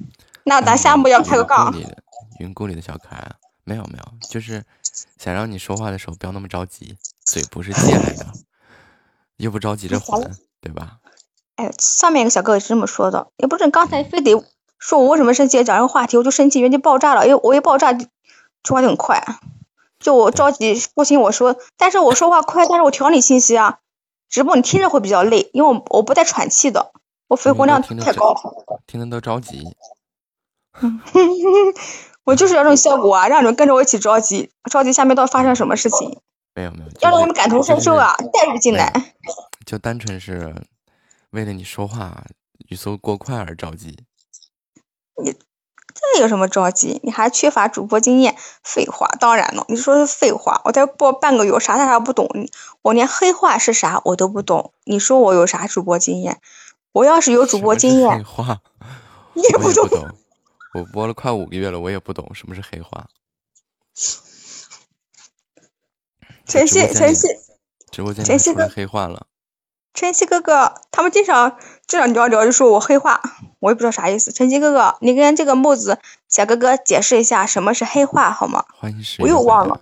[0.44, 1.74] 那咱下步要开个杠。
[2.38, 3.34] 云谷里的小可爱啊，
[3.64, 4.64] 没有没有，就是
[5.18, 8.26] 想让你说话的时候不要那么着急，嘴不是借来的，
[9.36, 10.20] 又不着急着还，
[10.60, 10.98] 对吧？
[11.56, 14.44] 哎，上面一个小哥哥是这么说的，也不是刚才非得
[14.78, 18.06] 说我为什么生气，讲这个话题，我就生气，原地爆炸了，因为我一爆炸就
[18.64, 19.24] 说话就很快，
[20.05, 23.78] 就我着急不行，我说，但是我说话快，但是我调理信息啊，
[24.28, 26.92] 只不过你听着会比较累，因为我我不带喘气的，
[27.26, 28.36] 我肺活量太高，
[28.86, 29.74] 听得都着急。
[32.24, 36.20] 我就是要这种效果啊，让你们跟着我一起着急，着急下面到底发生什么事情，
[36.55, 38.92] 没有没有，要让就是我们感同身受啊，带入进来。
[39.64, 40.55] 就单纯是
[41.30, 42.24] 为了你说话
[42.68, 43.96] 语速过快而着急。
[45.95, 47.01] 这有什么着急？
[47.05, 48.36] 你还缺乏主播经验？
[48.62, 50.61] 废话，当然了，你说是废话。
[50.64, 52.28] 我才播半个月，我啥啥啥不懂，
[52.82, 54.72] 我连黑话是啥我都不懂。
[54.84, 56.40] 你说我有啥主播经验？
[56.92, 58.61] 我要是有主播经验黑，话，
[59.34, 59.88] 你也不懂。
[60.74, 63.07] 我播了快五个月了，我也不懂什么是黑话。
[66.47, 67.28] 晨曦，晨曦，
[67.90, 69.26] 直播间里晨曦黑话了，
[69.95, 73.22] 晨曦哥哥，他们经常经常聊聊就说我黑话，
[73.61, 74.32] 我也不知道啥意思。
[74.32, 78.64] 晨曦哥哥，你跟这个木子小哥哥解释一下什么是黑话好吗？
[78.76, 79.80] 欢迎我又忘了，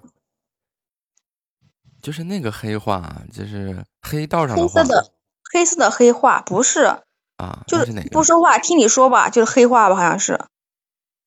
[2.02, 5.12] 就是那个黑话，就是黑道上的黑色的
[5.50, 6.98] 黑色的黑话不是，
[7.38, 10.44] 啊，就是不说话，听你说吧，就是黑话吧，好像是。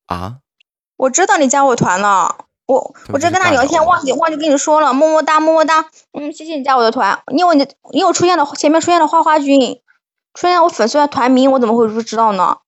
[0.05, 0.37] 啊？
[0.95, 9.81] 我知道你加我团了，我我这跟他聊天忘记忘记跟你说了，么么哒么么哒，嗯，谢谢你加我的团，因为你因为我出现了前面出现了花花君，
[10.33, 12.59] 出现我粉丝的团名，我怎么会不知道呢？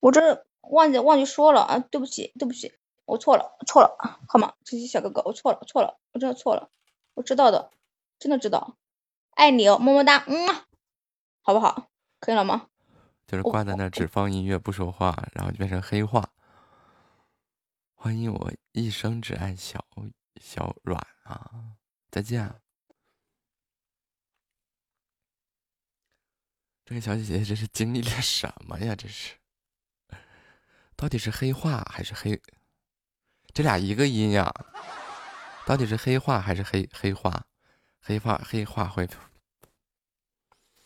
[0.00, 2.72] 我这忘记忘记说了啊，对不起对不起，
[3.04, 3.96] 我错了错了，
[4.26, 4.54] 好吗？
[4.64, 6.68] 晨曦小哥哥，我错了错了，我真的错了，
[7.14, 7.70] 我知道的，
[8.18, 8.74] 真的知道，
[9.34, 10.64] 爱你哦，么么哒，嗯啊，
[11.42, 11.86] 好不好？
[12.18, 12.62] 可以了吗？
[13.26, 16.24] 就是挂在那只放音乐不说话，然后就变成黑话。
[18.04, 19.82] 欢迎我一生只爱小
[20.38, 21.78] 小软啊！
[22.10, 22.60] 再见。
[26.84, 28.94] 这个小姐姐这是经历了什么呀？
[28.94, 29.36] 这是，
[30.94, 32.38] 到底是黑化还是黑？
[33.54, 34.52] 这俩一个音呀？
[35.64, 37.46] 到底是黑化还是黑黑化？
[38.00, 39.08] 黑化黑化会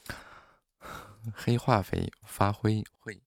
[1.34, 3.20] 黑化肥发灰会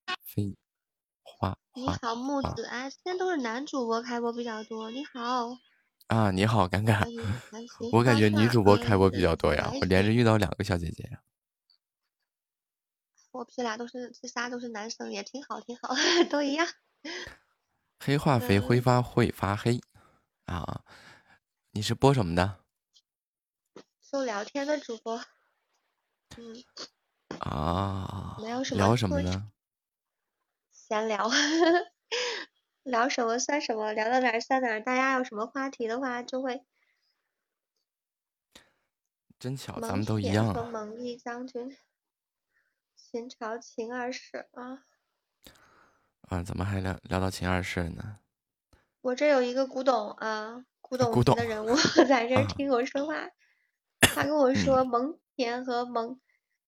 [1.74, 4.92] 你好，木子啊，现在都是男主播开播比较多。
[4.92, 5.58] 你好，
[6.08, 6.30] 啊！
[6.32, 7.08] 你好，尴尬
[7.94, 11.22] 我感觉女主播嗯开播比较多呀，我连着遇到两个小姐姐呀。
[13.32, 15.96] 我这俩都是这仨都是男生，也挺好，挺好，
[16.30, 16.68] 都一样。
[18.00, 19.80] 黑化肥挥嗯发会发黑
[20.48, 20.84] 啊！
[21.72, 22.60] 你是播什么的
[24.02, 25.24] 做聊天的主播，
[26.36, 26.64] 嗯，
[27.40, 29.50] 啊聊什么呢？
[30.92, 31.30] 闲聊，
[32.84, 34.84] 聊什么算什么，聊到哪儿算哪儿。
[34.84, 36.66] 大家有什么话题的话，就会
[39.40, 41.78] 真巧，咱们都一恬样蒙毅将军，
[42.98, 44.84] 秦朝秦二世啊。
[46.24, 48.20] 啊，怎么还聊聊到秦二世呢？
[49.00, 51.74] 我这有一个古董啊，古董级的人物
[52.06, 53.30] 在这听我说话，
[54.02, 56.20] 他跟我说蒙恬和蒙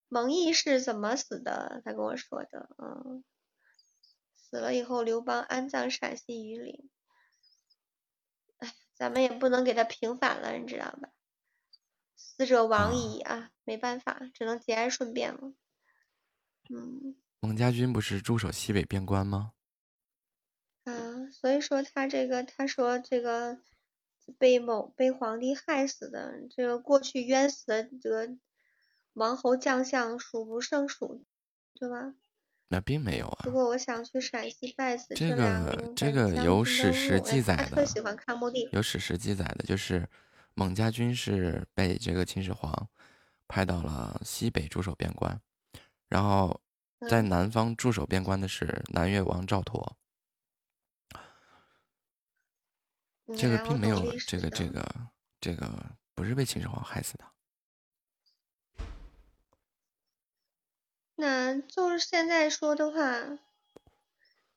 [0.07, 3.21] 蒙毅是怎么死的，他跟我说的，嗯，
[4.53, 6.87] 死了以后刘邦安葬陕西榆林，
[8.59, 11.09] 哎，咱们也不能给他平反了，你知道吧？
[12.15, 15.55] 死者亡矣啊，没办法，只能节哀顺变了，
[16.69, 17.15] 嗯。
[17.39, 19.53] 蒙家军不是驻守西北边关吗？
[20.83, 23.57] 啊，所以说他这个，他说这个
[24.37, 28.37] 被某被皇帝害死的，这个过去冤死的这个
[29.13, 31.25] 王侯将相数不胜数，
[31.73, 32.13] 对吧？
[32.73, 33.51] 那并没有啊不。
[33.51, 40.09] 过我想去陕西拜死这个这个有史实记载的喜欢看墓地，有史实记载的，就是
[40.55, 42.89] 蒙家军是被这个秦始皇
[43.47, 45.39] 派到了西北驻守边关，
[46.09, 46.59] 然后
[47.07, 49.93] 在嗯南方驻守边关的是南越王赵佗。
[53.37, 54.83] 这个并没有这个这个
[55.39, 57.25] 这个不是被秦始皇害死的。
[61.15, 63.37] 那就是现在说的话，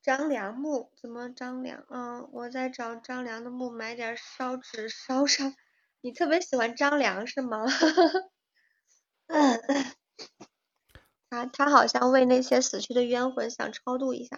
[0.02, 1.84] 张良墓怎么张良？
[1.90, 5.54] 嗯，我在找张良的墓，买点烧纸烧上，
[6.00, 7.66] 你特别喜欢张良是吗？
[11.30, 14.36] 他他好像为那些死去的冤魂想超度一下。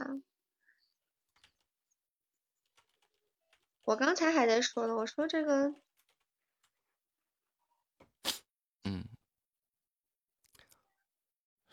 [3.84, 5.74] 我刚才还在说呢，我说这个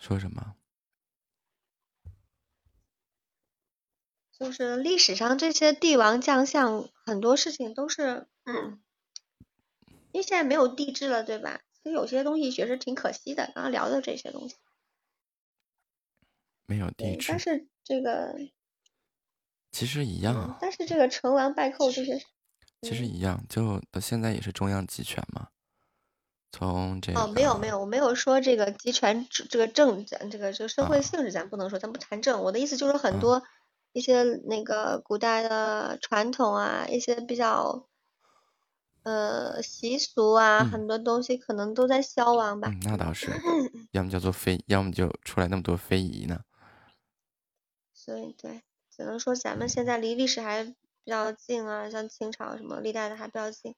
[0.06, 0.56] 说什么？
[4.38, 8.80] 就是历史上这些帝王将相，很多事情都是，嗯，
[10.12, 11.62] 因为现在没有帝制了，对吧？
[11.82, 13.52] 所以有些东西确实挺可惜的。
[13.56, 14.56] 刚刚聊的这些东西，
[16.68, 18.36] 没有地对，址但，是这个，
[19.72, 22.20] 其实一样嗯啊，但是这个成王败寇这些，
[22.84, 25.50] 其实嗯一样，就到现在也是中央集权嘛。
[26.58, 32.42] 从这哦，没有没有，我没有说这个集权制这个政咱这个这个社会啊性质咱不能说，咱不谈政。
[32.44, 33.44] 我的意思就是很啊多
[33.92, 37.88] 一些那个古代的传统啊，一些比较
[39.04, 42.70] 呃习俗啊，嗯很多东西可能都在消亡吧。
[42.72, 43.28] 嗯，那倒是，
[43.92, 46.40] 要么叫做非，要么就出来那么多非遗呢。
[47.94, 48.62] 所以对，
[48.96, 50.76] 只能说咱们现在离历史还比
[51.12, 53.76] 较近啊，像清朝什么历代的还比较近。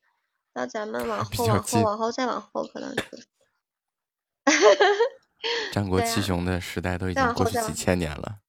[0.53, 3.27] 那咱们 往后往后往后再往后，可能就是
[5.71, 8.39] 战 国七雄的时代都已经过去几千年了。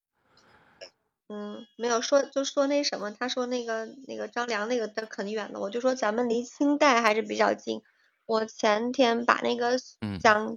[1.29, 7.83] 嗯，没有说就说那什么，他说那个那个张良那个的很远了，我就说咱们离清代还是比较近。
[8.25, 10.57] 我前天把那个嗯讲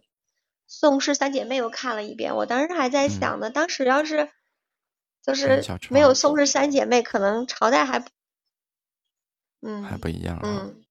[0.68, 4.30] 宋氏三姐妹又看了一遍，我当时还在嗯想呢，当时要是
[5.22, 8.06] 就是没有宋氏三姐妹，可能朝代还不
[9.84, 10.42] 还嗯不一样啊。
[10.44, 10.84] 嗯，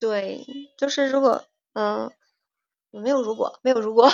[0.00, 0.44] 对，
[0.76, 1.44] 就是如果
[1.74, 2.10] 嗯
[2.90, 4.10] 没有如果没有如果。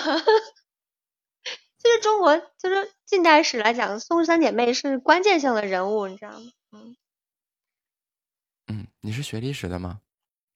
[1.78, 6.51] 就是 中国，就是近代史来讲，宋氏三姐妹是关键性的人物，你知道吗？
[6.72, 6.97] 嗯，
[8.66, 10.01] 嗯，你是学历史的吗？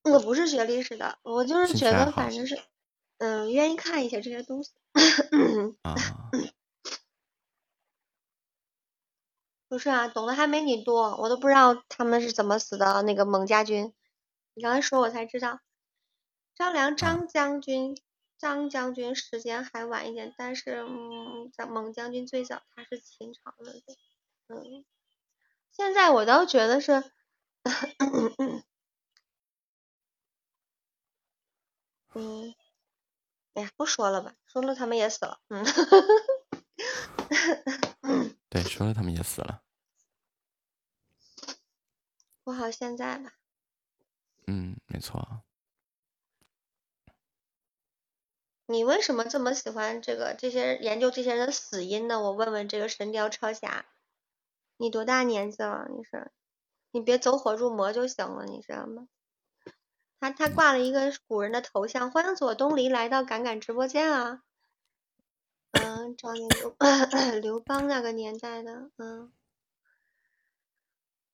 [0.02, 2.58] 我不是学历史的，我就是觉得反正是，
[3.18, 4.72] 嗯，愿意看一些这些东西。
[5.82, 5.94] 啊，
[9.68, 13.02] 不是啊，懂得还没你多，我都不知道他们是怎么死的。
[13.02, 13.92] 那个蒙家军，
[14.60, 15.58] 你刚才说我才知道，
[16.54, 17.96] 张良张将军，
[18.36, 23.72] 张将军时间还晚一点，但是嗯，张蒙将军最早他是秦朝的，
[24.48, 24.84] 嗯，
[25.72, 26.92] 现在我倒觉得是，
[32.12, 32.54] 嗯，
[33.54, 35.64] 哎呀，不说了吧，说了他们也死了，嗯。
[38.50, 39.62] 对，说了他们也死了。
[42.44, 43.39] 过好现在吧。
[44.50, 45.44] 嗯，没错。
[48.66, 52.20] 你为什么这么喜欢这个这些研究这些人的死因呢？
[52.20, 53.86] 我问问这个神雕超侠，
[54.76, 55.86] 你多大年纪了？
[55.96, 56.32] 你是，
[56.90, 59.06] 你别走火入魔就行了，你知道吗？
[60.18, 64.42] 他他挂了一个古人的头像，欢迎左东篱来到敢敢直播间啊。
[65.70, 66.76] 嗯，赵云刘
[67.40, 69.32] 刘邦那个年代的，嗯。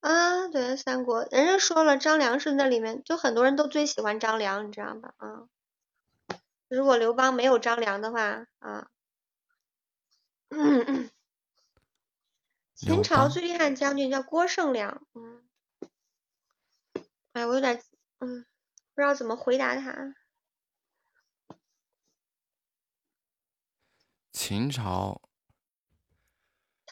[0.00, 5.14] 啊，对，三国，人家说了，张良是那里面，就很多人都最喜欢张良，你知道吧？
[5.16, 5.48] 啊，
[6.68, 8.90] 如果刘邦没有张良的话，啊，
[10.50, 11.10] 嗯嗯，
[12.74, 15.42] 秦朝最厉害的将军叫郭胜良，嗯，
[17.32, 17.82] 哎，我有点，
[18.20, 18.46] 嗯，
[18.94, 20.14] 不知道怎么回答他。
[24.32, 25.25] 秦朝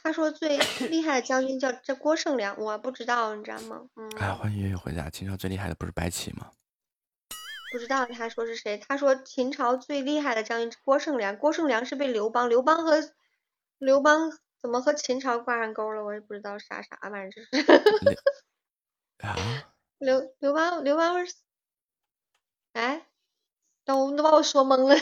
[0.05, 0.59] 他说最
[0.91, 3.89] 厉害的将军叫这郭胜良，我不知道，你知道吗？
[3.97, 5.09] 嗯，哎，欢迎月月回家。
[5.09, 6.51] 秦朝最厉害的不是白起吗？
[7.73, 8.77] 不知道他说是谁。
[8.77, 12.97] 他说秦朝最厉害的将军是郭胜良，郭胜良是被刘邦，刘邦和
[13.79, 14.31] 刘邦
[14.61, 16.05] 怎么和秦朝挂上钩了？
[16.05, 18.19] 我也不知道啥啥玩意儿，这是
[19.27, 19.35] 啊，
[19.97, 21.35] 刘刘邦刘邦是，
[22.75, 23.07] 哎，
[23.87, 24.95] 都都把我说懵了。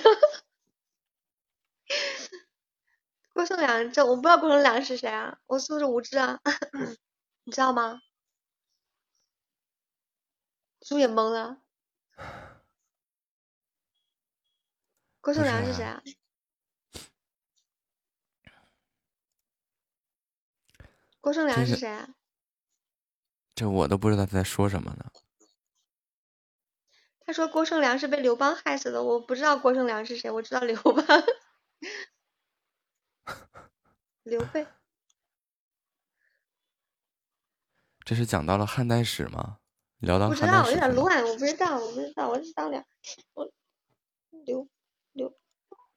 [3.32, 5.38] 郭胜良，这我不知道郭胜良是谁啊？
[5.46, 6.40] 我是不是无知啊？
[7.44, 8.00] 你知道吗？
[10.82, 11.62] 是不是也懵了？
[15.20, 16.02] 郭胜良是谁啊啊？
[21.20, 22.08] 郭胜良是谁啊？
[23.54, 25.10] 这我都不知道他在说什么呢。
[27.20, 31.06] 他说郭胜良是被刘邦害死的，我不知道郭胜良是谁，我知道刘邦。
[34.22, 34.66] 刘备，
[38.04, 39.58] 这是讲到了汉代史吗？
[39.98, 40.74] 聊到不知道，有？
[40.74, 42.84] 点乱，我不知道，我不知道，我是当两，
[43.34, 43.52] 我
[44.44, 44.68] 刘
[45.12, 45.32] 刘，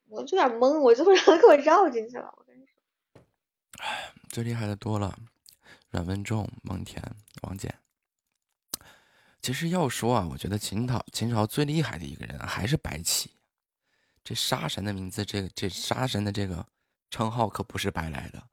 [0.08, 3.24] 我有点懵，我就不让他给我绕进去了，我跟你说。
[4.30, 5.18] 最厉害的多了，
[5.90, 6.98] 阮文仲、蒙恬、
[7.42, 7.70] 王翦。
[9.42, 13.32] 其实要说啊，我觉得秦朝秦朝最厉害的一个人还是白起。
[14.24, 16.66] 这杀神的名字，这个这杀神的这个
[17.16, 18.50] 称号可不是白来的。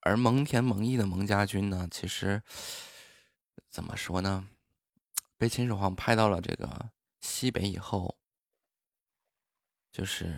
[0.00, 2.42] 而蒙恬蒙毅的蒙家军呢，其实
[3.70, 4.48] 怎么说呢？
[5.36, 6.90] 被秦始皇派到了这个
[7.20, 8.18] 西北以后，
[9.92, 10.34] 就是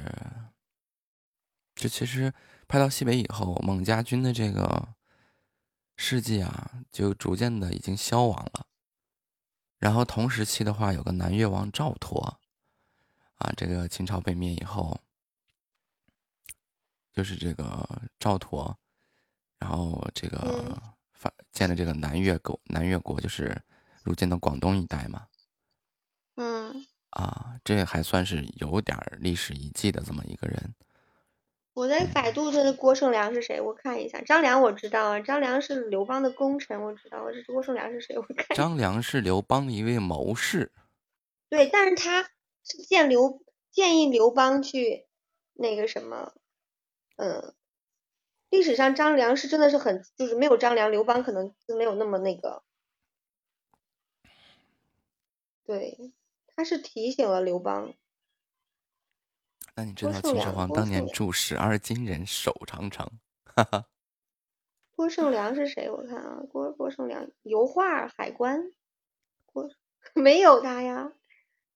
[1.75, 2.35] 这其实
[2.69, 4.95] 派到西北以后，蒙家军的这个
[5.97, 8.67] 事迹啊，就逐渐的已经消亡了。
[9.79, 12.21] 然后同时期的话，有个南越王赵佗，
[13.37, 15.01] 啊，这个秦朝被灭以后，
[17.13, 17.87] 就是这个
[18.19, 18.75] 赵佗，
[19.59, 20.81] 然后这个
[21.13, 23.61] 发建的这个南越国，南越国就是
[24.03, 25.27] 如今的广东一带嘛。
[26.37, 30.75] 嗯，啊，这还算是有点历史遗迹的这么一个人。
[31.75, 33.59] 我在百度的郭胜良是谁？
[33.61, 37.23] 我看一下，张良我知道啊，张良是刘邦的功臣，我知道。
[37.23, 38.17] 我这郭胜良是谁？
[38.19, 38.55] 我看。
[38.55, 40.71] 张良是刘邦的一位谋士。
[41.49, 42.25] 对，但是他
[42.63, 45.07] 是建刘建议刘邦去
[45.55, 46.35] 那个什么，
[47.17, 47.55] 嗯，
[48.51, 52.63] 历史上张良是真的是很，就是没有张良，刘邦可能就没有那么那个。
[55.65, 56.13] 对，
[56.55, 57.95] 他是提醒了刘邦。
[59.75, 63.09] 那你知道秦始皇当年铸十二金人守长城？
[63.45, 63.87] 哈哈。
[64.95, 65.91] 郭胜良是谁？
[65.91, 68.73] 我看啊，郭郭胜良，油画海关，
[69.47, 69.71] 郭
[70.15, 71.13] 没有他呀，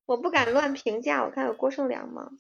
[0.05, 1.25] 我不敢乱评价。
[1.25, 2.33] 我看有郭胜良吗？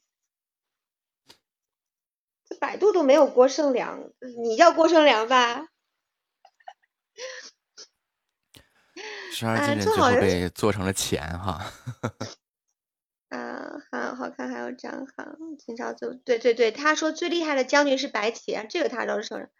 [2.57, 5.63] 这百度都没有郭胜良，你叫郭胜良吧？
[9.31, 11.71] 十二金人最后被做成了钱哈。
[13.29, 19.51] 啊，好好看，还有张航，秦朝最对对对，他说最厉害的将军是白起，这个他倒是承认。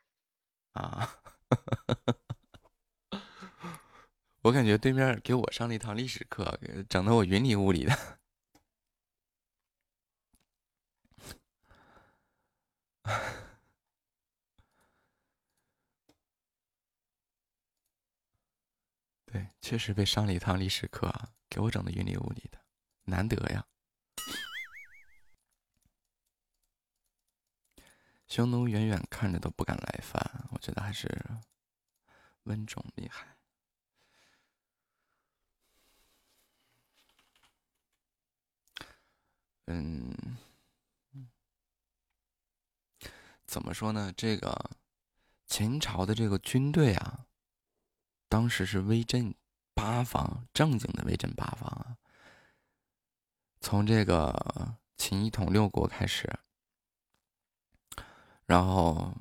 [0.73, 1.19] 啊，
[4.41, 7.93] 我感觉对面给我上了一堂历史课，整的我云里雾里的。
[19.27, 22.59] 对，确实被上了一堂历史课啊，给我整的云里雾里的。
[23.05, 23.65] 难得呀！
[28.27, 31.09] 匈奴远远看着都不敢来犯，我觉得还是
[32.43, 33.37] 温种厉害。
[39.67, 40.37] 嗯，
[43.47, 44.13] 怎么说呢？
[44.17, 44.73] 这个
[45.47, 47.27] 秦朝的这个军队啊，
[48.29, 49.35] 当时是威震
[49.73, 51.97] 八方，正经的威震八方啊。
[53.61, 56.39] 从这个秦一统六国开始，
[58.47, 59.15] 然后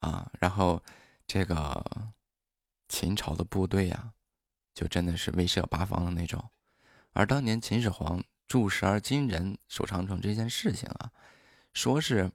[0.00, 0.82] 啊，然后
[1.26, 2.12] 这个
[2.88, 4.12] 秦朝的部队呀，
[4.74, 6.50] 就真的是威慑八方的那种。
[7.12, 11.12] 而当年秦始皇铸十二金人守长城这件事情啊，
[11.72, 12.30] 说是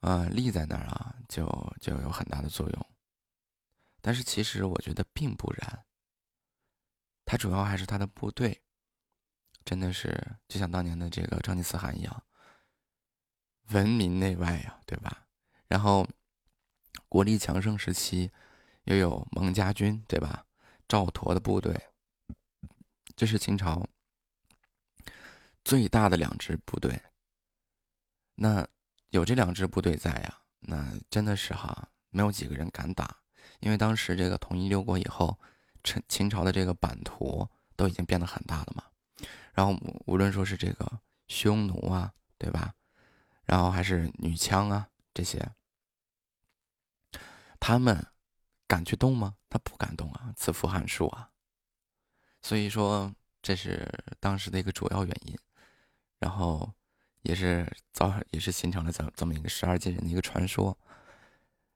[0.00, 1.46] 呃立在那儿啊，就
[1.80, 2.86] 就有很大的作用。
[4.00, 5.84] 但是其实我觉得并不然，
[7.24, 8.60] 他主要还是他的部队。
[9.64, 12.22] 真的是就像当年的这个成吉思汗一样，
[13.70, 15.26] 闻名内外呀，对吧？
[15.68, 16.06] 然后
[17.08, 18.30] 国力强盛时期，
[18.82, 20.44] 又有蒙家军，对吧？
[20.86, 21.74] 赵佗的部队，
[23.16, 23.88] 这是秦朝
[25.64, 27.02] 最大的两支部队。
[28.34, 28.66] 那
[29.10, 33.16] 有这两支部队在呀，那真的是哈，没有几个人敢打，
[33.60, 35.38] 因为当时这个统一六国以后，
[35.82, 38.84] 陈秦朝的这个版图都已经变得很大了嘛。
[39.52, 42.74] 然后无论说是这个匈奴啊，对吧？
[43.44, 45.52] 然后还是女枪啊这些，
[47.60, 48.04] 他们
[48.66, 49.36] 敢去动吗？
[49.48, 51.30] 他不敢动啊，自负汉数啊。
[52.42, 55.38] 所以说这是当时的一个主要原因，
[56.18, 56.74] 然后
[57.24, 60.78] 也是造也是形成了这这么一个十二金人的一个传说。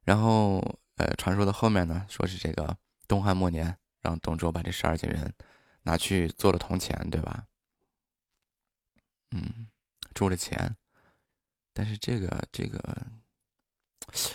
[0.05, 0.62] 然后
[0.96, 2.76] 呃，传说的后面呢，说是这个
[3.07, 5.34] 东汉末年，让董卓把这十二金人
[5.82, 7.46] 拿去做了铜钱，对吧？
[9.30, 9.68] 嗯，
[10.14, 10.76] 铸了钱，
[11.74, 13.07] 但是这个这个，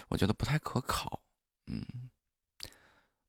[0.09, 1.21] 我觉得不太可考，
[1.65, 1.83] 嗯，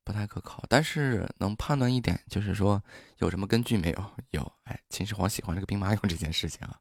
[0.03, 0.63] 不太可考。
[0.69, 2.83] 但是能判断一点，就是说
[3.17, 4.11] 有什么根据没有？
[4.29, 6.79] 有，哎，秦始皇喜欢这个兵马俑这件事情啊，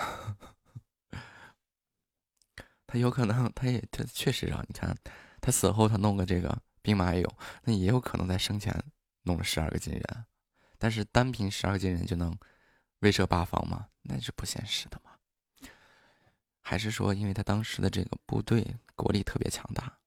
[2.86, 4.64] 他有可能，他也他确实啊。
[4.68, 4.96] 你看，
[5.40, 7.24] 他死后他弄个这个兵马俑，
[7.64, 8.74] 那也有可能在生前
[9.22, 10.02] 弄了十二个金人。
[10.78, 12.36] 但是单凭十二个金人就能
[13.00, 13.88] 威慑八方吗？
[14.02, 15.12] 那是不现实的嘛。
[16.62, 19.98] 还是说，因为他当时的这个部队国力特别强大？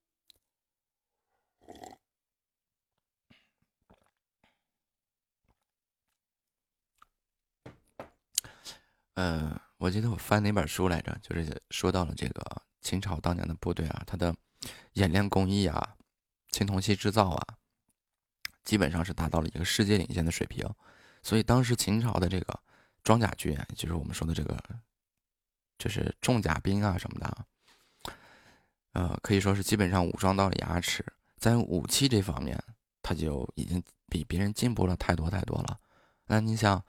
[9.16, 9.60] 嗯。
[9.84, 14.34] 我记得我翻哪本书来着，就是说到了这个秦朝当年的部队啊，它的
[14.94, 15.98] 冶炼工艺啊、
[16.52, 17.58] 青铜器制造啊，
[18.64, 20.66] 基本上是达到了一个世界领先的水平。
[21.22, 22.58] 所以当时秦朝的这个
[23.04, 24.58] 装甲军，就是我们说的这个，
[25.78, 28.14] 就是重甲兵啊什么的，
[28.94, 31.06] 呃，可以说是基本上武装到了牙齿，
[31.36, 32.58] 在武器这方面，
[33.02, 35.78] 他就已经比别人进步了太多太多了。
[36.28, 36.82] 那你想，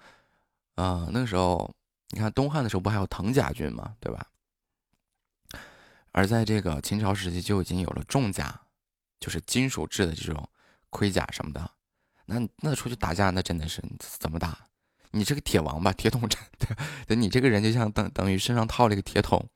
[0.77, 1.75] 呃，那个时候。
[2.15, 3.97] 你看东汉的时候不还有藤甲军吗？
[3.99, 4.25] 对吧？
[6.13, 8.61] 而在这个秦朝时期就已经有了重甲，
[9.19, 10.49] 就是金属制的这种
[10.91, 11.69] 盔甲什么的。
[12.27, 14.57] 那那出去打架那真的是怎么打？
[15.11, 16.41] 你这个铁王八铁桶阵，
[17.09, 19.51] 对，你这个人就像等等于身上套了一个铁桶，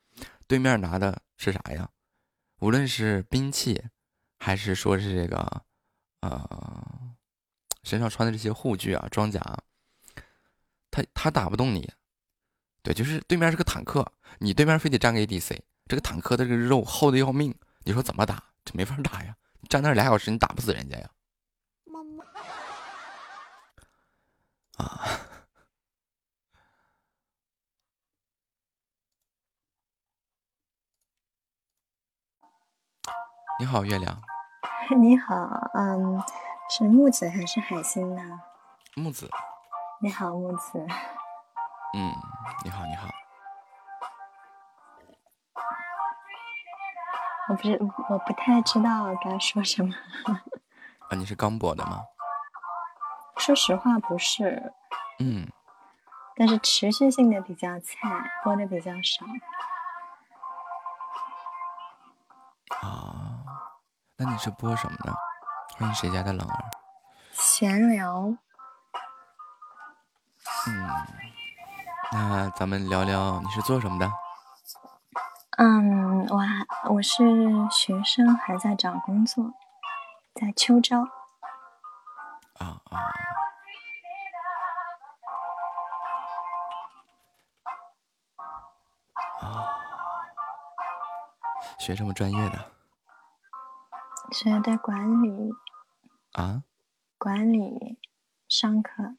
[0.48, 1.88] 对面拿的是啥呀？
[2.58, 3.84] 无论是兵器，
[4.40, 5.62] 还是说是这个
[6.22, 7.14] 呃
[7.84, 9.40] 身上穿的这些护具啊装甲，
[10.90, 11.88] 他他打不动你。
[12.88, 14.02] 对，就是对面是个坦克，
[14.38, 15.58] 你对面非得站个 ADC，
[15.88, 18.42] 这个坦克的这个肉厚的要命，你说怎么打？
[18.64, 19.36] 这没法打呀！
[19.68, 21.10] 站那俩小时，你打不死人家呀。
[21.84, 22.24] 妈妈。
[24.78, 25.20] 啊。
[33.60, 34.22] 你好，月亮。
[34.98, 35.34] 你好，
[35.74, 36.22] 嗯，
[36.70, 38.40] 是木子还是海星呢？
[38.94, 39.28] 木子。
[40.00, 40.86] 你好，木子。
[41.94, 42.12] 嗯，
[42.64, 43.08] 你好，你好。
[47.48, 47.78] 我不是，
[48.10, 49.94] 我不太知道该说什么。
[51.08, 52.02] 啊，你是刚播的吗？
[53.38, 54.72] 说实话，不是。
[55.18, 55.50] 嗯。
[56.36, 59.26] 但是持续性的比较菜，播的比较少。
[62.86, 63.42] 啊，
[64.16, 65.14] 那你是播什么呢？
[65.78, 66.64] 欢迎谁家的冷儿？
[67.32, 68.36] 闲聊。
[70.66, 71.27] 嗯。
[72.10, 74.10] 那咱们聊聊你是做什么的？
[75.58, 77.22] 嗯，我还我是
[77.70, 79.52] 学生，还在找工作，
[80.34, 81.00] 在秋招。
[82.58, 82.98] 啊啊！
[89.40, 89.68] 啊！
[91.78, 92.72] 学什么专业的？
[94.32, 95.52] 学的管理。
[96.32, 96.62] 啊？
[97.18, 97.98] 管理，
[98.48, 99.14] 商科。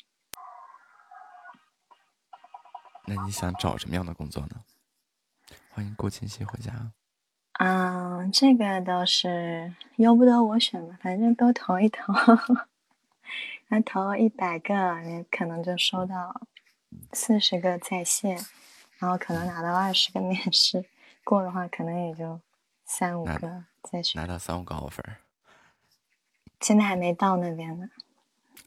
[3.10, 4.64] 那你想找什么样的工作呢？
[5.72, 6.91] 欢迎郭清溪回家。
[7.53, 12.14] 嗯，这个倒是由不得我选吧，反正都投一投。
[13.69, 16.40] 那 投一百个，你可能就收到
[17.11, 18.40] 四十个在线，
[18.99, 20.86] 然后可能拿到二十个面试，
[21.23, 22.40] 过的话可能也就
[22.86, 24.22] 三五个再选。
[24.22, 25.15] 拿到三五个 offer。
[26.61, 27.90] 现在还没到那边呢。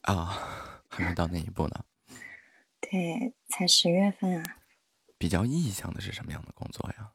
[0.02, 0.36] 啊，
[0.90, 1.85] 还没到那一步呢。
[2.93, 4.59] 对，才十月份啊。
[5.16, 7.12] 比较意向的是什么样的工作呀？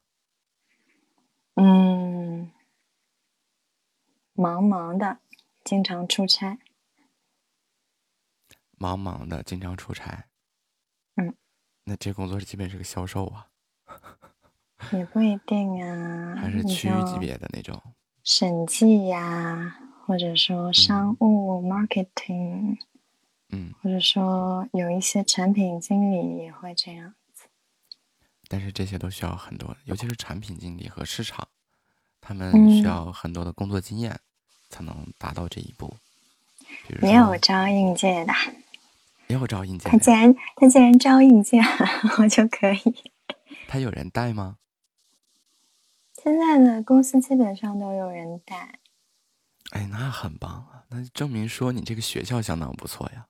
[1.54, 2.50] 嗯，
[4.32, 5.20] 忙忙的，
[5.62, 6.58] 经常出差。
[8.76, 10.26] 忙忙的，经常出差。
[11.14, 11.36] 嗯。
[11.84, 13.46] 那这工作基本是个销售啊。
[14.92, 16.34] 也不一定啊。
[16.42, 17.80] 还是区域级别的那种。
[18.24, 22.78] 审计呀，或者说商务 marketing。
[23.50, 27.44] 嗯，或者说有一些产品经理也会这样子，
[28.48, 31.48] 但是这些都需要很多，尤其是产品经理和市场，
[32.20, 34.20] 他们需要很多的工作经验，
[34.68, 35.96] 才能达到这一步。
[37.02, 38.32] 也有招应届的，
[39.28, 39.88] 也有招应届。
[39.88, 41.58] 他既然他既然招应届，
[42.18, 43.12] 我就可以。
[43.66, 44.58] 他有人带吗？
[46.22, 48.78] 现在的公司基本上都有人带。
[49.70, 50.84] 哎，那很棒啊！
[50.88, 53.26] 那证明说你这个学校相当不错呀。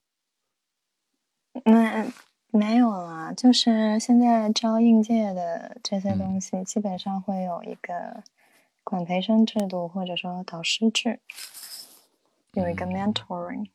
[1.65, 2.13] 嗯，
[2.51, 8.23] 没有啊，就是现在招应届的这些东西，基本上会有一个
[8.85, 11.21] 管培生制度，或者说导师制，
[12.53, 13.69] 有一个 mentoring。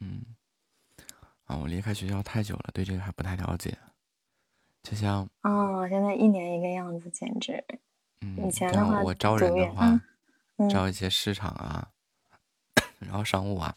[0.00, 0.22] 嗯，
[1.46, 3.78] 啊，我离开学校太久了，对这个还不太了解。
[4.82, 7.64] 就像哦，现在一年一个样子，简直。
[8.20, 10.00] 嗯，以前的话，我招人的话，
[10.70, 11.88] 招一些市场啊，
[13.00, 13.76] 然后商务啊，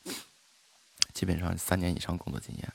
[1.14, 2.74] 基本上三年以上工作经验。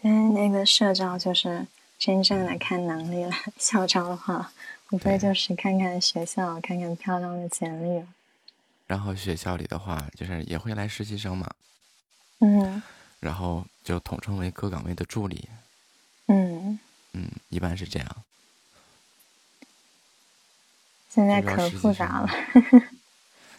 [0.00, 1.66] 对，那个社招就是
[1.98, 3.32] 真正的看能力了。
[3.56, 4.52] 校招的话，
[4.90, 8.04] 无非就是看看学校，看看漂亮的简历。
[8.86, 11.50] 然后学校里的话，就是也会来实习生嘛。
[12.38, 12.82] 嗯。
[13.20, 15.48] 然后就统称为各岗位的助理。
[16.26, 16.78] 嗯。
[17.12, 18.24] 嗯，一般是这样。
[21.10, 22.30] 现在可复杂了。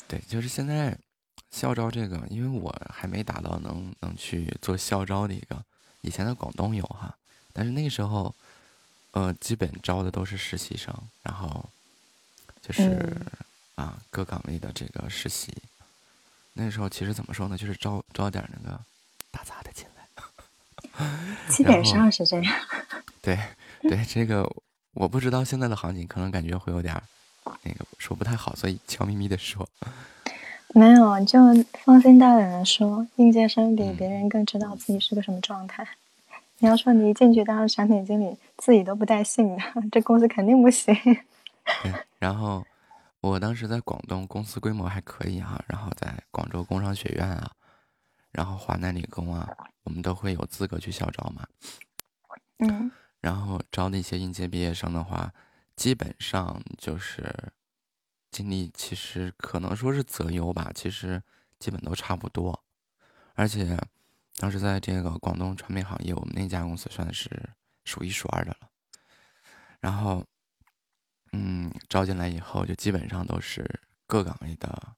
[0.08, 0.98] 对，就是现在
[1.52, 5.62] 校招这个，因为我还没达到能能去做校招的一个。
[6.02, 7.14] 以前在广东有哈，
[7.54, 8.34] 但是那个时候，
[9.12, 10.94] 呃，基本招的都是实习生，
[11.24, 11.70] 然后
[12.62, 13.26] 就是、嗯
[13.76, 15.54] 啊各岗位的这个实习。
[16.52, 18.78] 那个时候其实怎么说呢，就是招招点那个
[19.32, 21.06] 打杂的进来。
[21.50, 22.54] 基本上是这样。
[23.22, 23.40] 对
[23.84, 24.46] 对，这个
[24.92, 27.04] 我不知道现在的行情，可能感觉会有点儿
[27.64, 29.68] 那个说不太好，所以悄咪咪的说。
[30.76, 31.40] 没有，就
[31.84, 35.88] 放心大胆的说，应届生比别人更知道自己是个什么状态。
[36.60, 40.94] 你要说你一进去当产品经理，自己都不带信的， 这公司肯定不行。
[41.84, 42.66] 对，然后
[43.22, 47.52] 我当时在广东，公司规模还可以哈、然后在广州工商学院啊，
[48.32, 49.50] 然后华南理工啊，
[49.84, 51.48] 我们都会有资格去校招嘛。
[52.60, 52.92] 嗯
[53.22, 55.34] 然后招那些应届毕业生的话，
[55.76, 57.34] 基本上就是
[58.32, 61.22] 经历，其实可能说是择优吧，其实
[61.60, 62.64] 基本都差不多。
[63.36, 63.78] 而且
[64.36, 67.50] 当时在这个广东传媒行业，我们那家公司算是
[67.86, 68.70] 数一数二的了。
[69.80, 70.26] 然后，
[71.32, 74.96] 嗯，招进来以后，就基本上都是各岗位的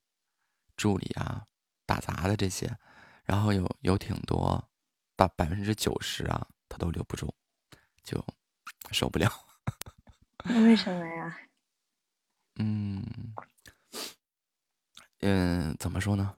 [0.76, 1.46] 助理啊、
[1.86, 2.76] 打杂的这些，
[3.24, 4.70] 然后有有挺多，
[5.16, 7.34] 大百分之九十啊，他都留不住。
[8.04, 8.26] 就
[8.92, 9.32] 受不了。
[10.46, 11.38] 那为什么呀？
[12.56, 13.04] 嗯
[15.22, 16.36] 嗯，怎么说呢？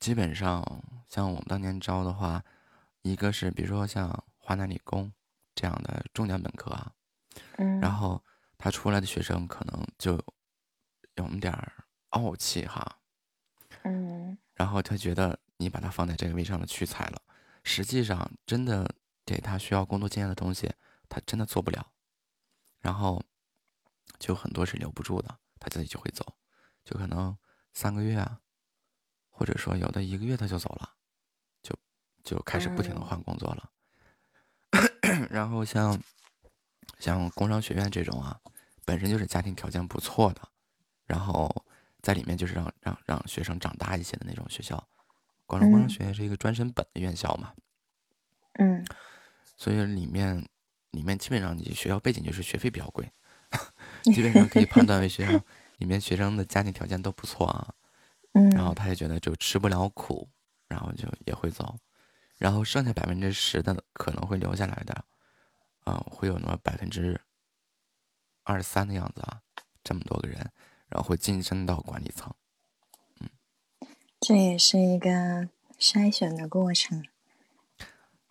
[0.00, 0.64] 基本上
[1.08, 2.42] 像我们当年招的话，
[3.02, 5.12] 一个是比如说像华南理工
[5.54, 6.92] 这样的重点本科啊，
[7.58, 8.22] 嗯，然后
[8.58, 10.14] 他出来的学生可能就
[11.14, 12.98] 有点儿傲气哈，
[13.84, 14.36] 嗯。
[14.54, 17.22] 然后他觉得你把他放在这个位上的屈才了，
[17.64, 18.94] 实际上真的
[19.24, 20.72] 给他需要工作经验的东西，
[21.08, 21.92] 他真的做不了，
[22.80, 23.22] 然后
[24.18, 26.36] 就很多是留不住的，他自己就会走，
[26.82, 27.38] 就可能
[27.72, 28.40] 三个月啊，
[29.30, 30.96] 或者说有的一个月他就走了，
[31.62, 31.78] 就
[32.24, 33.70] 就开始不停的嗯换工作了。
[35.30, 36.02] 然后像
[36.98, 38.40] 像工商学院这种啊，
[38.84, 40.48] 本身就是家庭条件不错的，
[41.04, 41.64] 然后
[42.00, 44.88] 在里面就是让让让学生长大一些的那种学校。
[45.46, 47.52] 广州工商嗯学院是一个专升本的院校嘛，
[48.54, 48.84] 嗯
[49.56, 50.48] 所以里面
[50.90, 53.12] 里面基本上你学校背景就是学费比较贵，
[54.04, 55.32] 基本上可以判断为学校
[55.78, 57.74] 里面学生的家庭条件都不错啊，
[58.32, 60.28] 嗯，然后他也觉得就吃不了苦，
[60.68, 61.76] 然后就也会走，
[62.38, 65.04] 然后剩下百分之十的可能会留下来的，
[65.84, 67.20] 啊、会有那么百分之
[68.44, 69.40] 二十三的样子啊，
[69.84, 70.38] 这么多个人，
[70.88, 72.32] 然后会晋升到管理层。
[73.20, 73.28] 嗯
[74.20, 75.48] 这也是一个
[75.80, 77.04] 筛选的过程。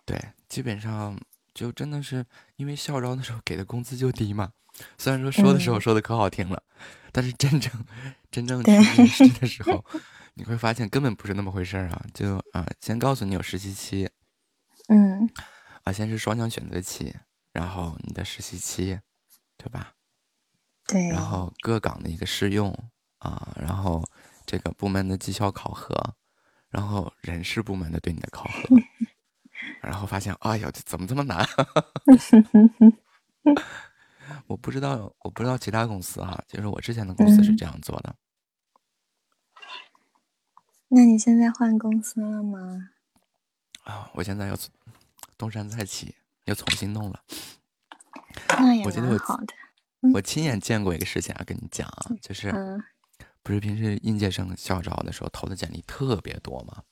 [0.06, 1.20] 对，基本上
[1.52, 2.24] 就真的是
[2.56, 4.52] 因为校招的时候给的工资就低嘛，
[4.98, 6.62] 虽然说说的时候嗯说的可好听了，
[7.12, 7.70] 但是真正
[8.30, 9.84] 真正去面试的时候，
[10.34, 12.04] 你会发现根本不是那么回事儿啊！
[12.14, 14.08] 就啊，先告诉你有实习期
[14.88, 15.28] 嗯
[15.84, 17.14] 啊，先是双向选择期，
[17.52, 18.98] 然后你的实习期，
[19.56, 19.92] 对吧？
[20.86, 22.72] 对，然后各岗的一个试用
[23.18, 24.02] 啊，然后
[24.46, 25.94] 这个部门的绩效考核，
[26.70, 28.76] 然后人事部门的对你的考核，
[29.80, 31.46] 然后发现，哎呀，这怎么这么难？
[34.52, 38.14] 我不知道，我不知道其他公司哈，就是我之前的公司是嗯这样做的。
[40.88, 42.90] 那你现在换公司了吗？
[43.84, 44.54] 啊，我现在要
[45.38, 46.14] 东山再起，
[46.44, 47.24] 又重新弄了。
[48.58, 49.54] 那也得好的。
[50.12, 52.78] 我亲眼见过一个事情啊，跟你讲啊，就是嗯
[53.42, 56.82] 不是平时应届生校招的时候投的简历特别多嘛，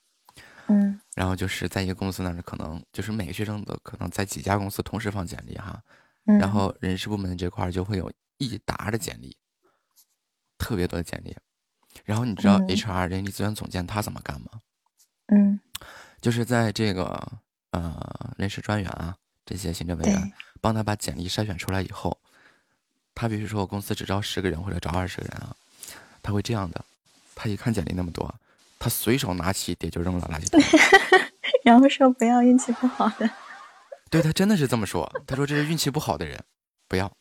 [0.69, 5.83] 嗯然后就是在一个公司那儿，可能就是每个学生都可能在几家公司同时放简历哈，嗯，
[6.39, 9.37] 然后人事部门这块儿就会有一沓的简历，
[10.59, 11.37] 特别多的简历。
[12.05, 14.61] 然后你知道嗯 HR 人力资源总监他怎么干吗？
[15.27, 15.61] 嗯
[16.21, 17.33] 就是在这个
[17.71, 19.17] 呃人事专员啊
[19.47, 22.19] 这些行政委员帮他把简历筛选出来以后，
[23.15, 25.57] 他比如说我公司只招十个人或者招二十个人啊，
[26.23, 26.85] 他会这样的，
[27.35, 28.33] 他一看简历那么多，
[28.79, 30.61] 他随手拿起一叠就扔了垃圾桶。
[31.65, 33.29] 然后说不要运气不好的。
[34.11, 36.43] 对他真的是这么说，他说这是运气不好的人，
[36.89, 37.17] 不要。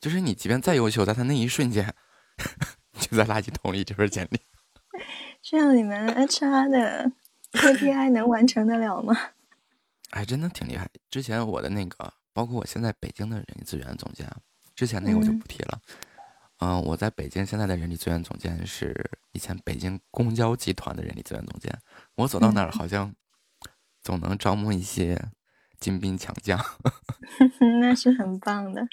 [0.00, 1.94] 就是你即便再优秀，在他那一瞬间，
[3.00, 4.38] 就在垃圾桶里这份简历。
[5.40, 7.10] 这样你们 HR 的
[7.52, 9.16] KPI 能完成得了吗？
[10.10, 10.88] 哎，真的挺厉害。
[11.10, 14.36] 之前我的那个，包括我现在北京的人力资源总监啊，
[14.74, 15.80] 之前那个我就嗯不提了。
[16.58, 21.70] 嗯、我在北京现在的人力资源总监是以前北京公交集团的人力资源总监。
[22.14, 23.14] 我走到哪儿，嗯好像
[24.02, 25.20] 总能招募一些
[25.80, 26.58] 精兵强将。
[27.80, 28.86] 那是很棒的。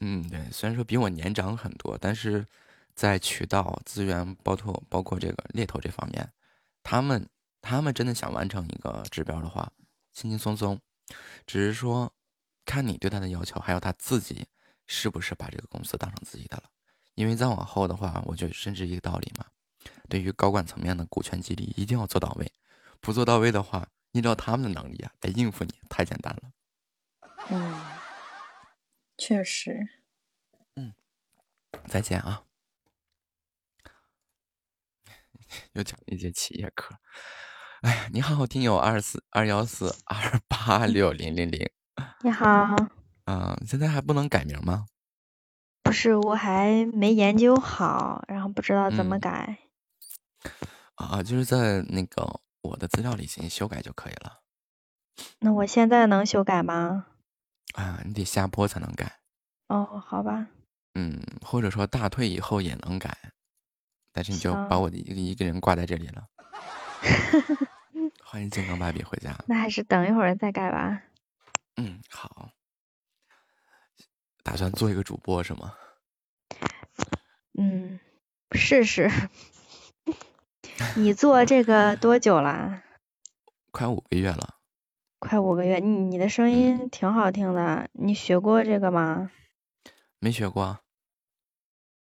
[0.00, 2.46] 嗯，对，虽然说比我年长很多，但是
[2.94, 6.30] 在渠道资源，包括包括这个猎头这方面，
[6.82, 7.28] 他们
[7.60, 9.72] 他们真的想完成一个指标的话，
[10.12, 10.78] 轻轻松松，
[11.46, 12.12] 只是说
[12.64, 14.46] 看你对他的要求，还有他自己
[14.86, 16.64] 是不是把这个公司当成自己的了。
[17.14, 19.44] 因为再往后的话，我就深知一个道理嘛，
[20.08, 22.52] 对于高管层面的股权激励一定要做到位，
[23.00, 26.42] 不做到位的话，依照他们的能力啊来应付你太简单了。
[27.50, 27.80] 嗯，
[29.16, 29.88] 确实。
[30.76, 30.94] 嗯，
[31.86, 32.44] 再见啊。
[35.72, 36.98] 又讲一节企业课。
[37.82, 41.70] 哎呀，你好，听友二四二幺四二八六零零零。
[42.22, 42.76] 你好。
[43.26, 44.86] 嗯，现在还不能改名吗？
[45.82, 49.58] 不是，我还没研究好，然后不知道怎么改。
[50.96, 54.40] 啊，就是在那个我的资料里进行修改就可以了。
[55.40, 57.06] 那我现在能修改吗？
[57.74, 59.20] 啊，你得下播才能改。
[59.68, 60.46] 哦，好吧。
[60.94, 63.16] 嗯，或者说大退以后也能改。
[64.12, 66.26] 但是你就把我的一个一个人挂在这里了。
[68.24, 69.36] 欢迎健康芭比回家。
[69.46, 71.02] 那还是等一会儿再改吧。
[71.76, 72.50] 嗯，好。
[74.42, 75.74] 打算做一个主播是吗？
[77.58, 78.00] 嗯，
[78.52, 79.10] 试试。
[80.96, 82.82] 你做这个多久了？
[83.70, 84.54] 快五个月了。
[85.18, 89.30] 快五个月，你你的声音挺好听的，你学过这个吗？
[90.20, 90.78] 没学过。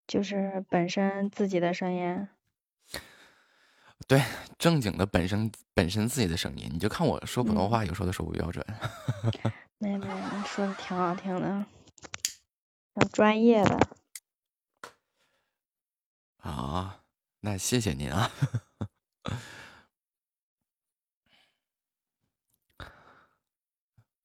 [0.08, 2.28] 就是本身自己的声音，
[4.08, 4.22] 对，
[4.60, 8.64] 正经的本身本身自己的声音，你就看我说普通话，有时候都说不标准。
[9.80, 11.66] 没没，你说的挺好听的，
[12.94, 13.80] 很专业的。
[16.38, 17.00] 啊，
[17.46, 18.32] 那谢谢您啊。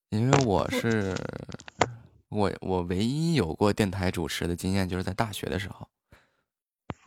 [0.09, 1.15] 因为我是。
[2.29, 5.87] 我我唯一有过电台主持的经验，就是在大学的时候。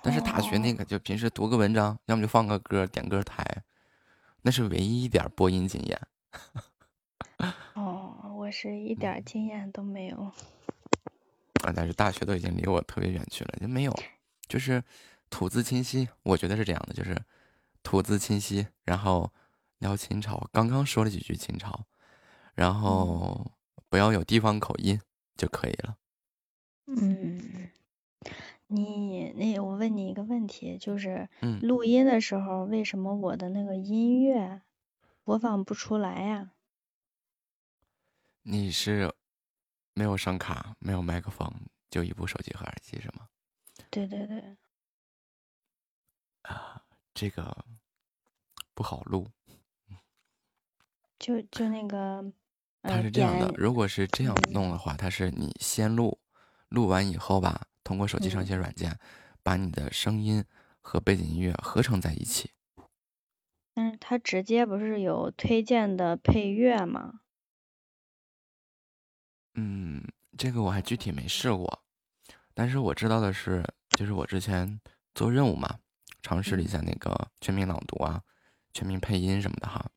[0.03, 3.65] 但是大学那个就平时读个文章，要么就放个歌，点歌台，
[4.43, 5.99] 那是唯一一点播音经验。
[7.73, 10.31] 哦，我是一点经验都没有。
[11.65, 13.99] 啊，但是大学都已经离我特别远去了，就没有，
[14.47, 14.85] 就是
[15.35, 16.09] 吐字清晰。
[16.23, 17.21] 我觉得是这样的，就是
[17.83, 19.33] 吐字清晰，然后
[19.79, 21.85] 聊秦朝，刚刚说了几句秦朝，
[22.55, 23.51] 然后
[23.89, 25.01] 不要有地方口音。
[25.37, 25.97] 就可以了。
[26.87, 27.69] 嗯，
[28.69, 34.63] 你那我问你一个问题，就是嗯，录音的时候为什么我的那个音乐
[35.25, 36.53] 播放不出来呀？
[38.43, 39.13] 你是
[39.93, 41.53] 没有声卡，没有麦克风，
[41.91, 43.27] 就一部手机和耳机是吗？
[43.91, 44.57] 对对对。
[46.45, 47.65] 啊，这个
[48.73, 49.29] 不好录。
[51.19, 52.33] 就就那个。
[52.87, 56.21] 它是这样的，如果是这样弄的话，它是你先录，
[56.69, 58.99] 录完以后吧，通过手机上一些软件，
[59.43, 60.45] 把你的声音
[60.83, 62.51] 和背景音乐合成在一起。
[63.73, 67.21] 但是它直接不是有推荐的配乐吗？
[69.55, 70.07] 嗯，
[70.37, 71.83] 这个我还具体没试过，
[72.53, 73.65] 但是我知道的是，
[73.97, 74.79] 就是我之前
[75.15, 75.79] 做任务嘛，
[76.25, 78.23] 尝试了一下那个全民朗读啊，
[78.73, 79.91] 全民配音什么的哈。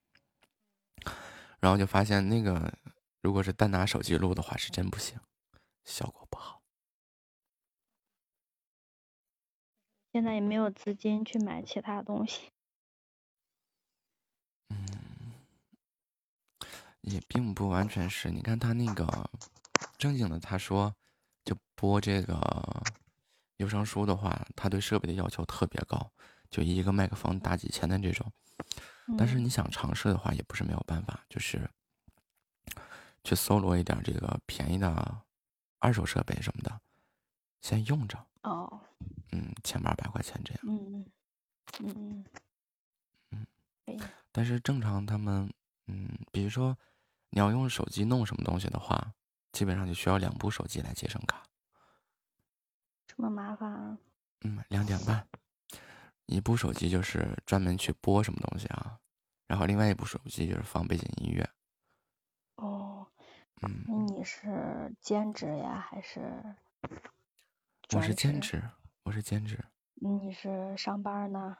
[1.62, 2.78] 然后就发现那个，
[3.22, 5.18] 如果是单拿手机录的话，是真不行，
[5.86, 6.62] 效果不好。
[10.12, 12.52] 现在也没有资金去买其他东西。
[14.70, 15.32] 嗯，
[17.02, 18.30] 也并不完全是。
[18.30, 19.30] 你看他那个
[19.98, 20.94] 正经的，他说
[21.46, 22.36] 就播这个
[23.58, 26.10] 有声书的话，他对设备的要求特别高，
[26.50, 28.32] 就一个麦克风大几千的这种。
[29.18, 31.70] 但是你想尝试的话，也不是没有办法，就是
[33.24, 35.22] 去搜罗一点这个便宜的
[35.80, 36.80] 二手设备什么的，
[37.62, 38.18] 先用着。
[38.44, 38.80] 哦。
[39.32, 40.62] 嗯，千八百块钱这样。
[40.68, 41.06] 嗯
[41.80, 42.26] 嗯
[43.32, 43.46] 嗯
[43.88, 44.00] 嗯。
[44.32, 45.52] 但是正常他们，
[45.88, 46.78] 嗯，比如说
[47.30, 49.14] 你要用手机弄什么东西的话，
[49.52, 51.44] 基本上就需要两部手机来接声卡。
[53.18, 53.98] 这么麻烦啊？
[54.42, 55.28] 嗯，两点半。
[56.28, 59.00] 一部手机就是专门去播什么东西啊，
[59.48, 61.50] 然后另外一部手机就是放背景音乐。
[62.58, 63.08] 哦，
[63.64, 66.56] 嗯，那你是兼职呀还是？
[67.96, 68.62] 我是兼职，
[69.02, 69.66] 我是兼职。
[69.96, 71.58] 你是上班呢？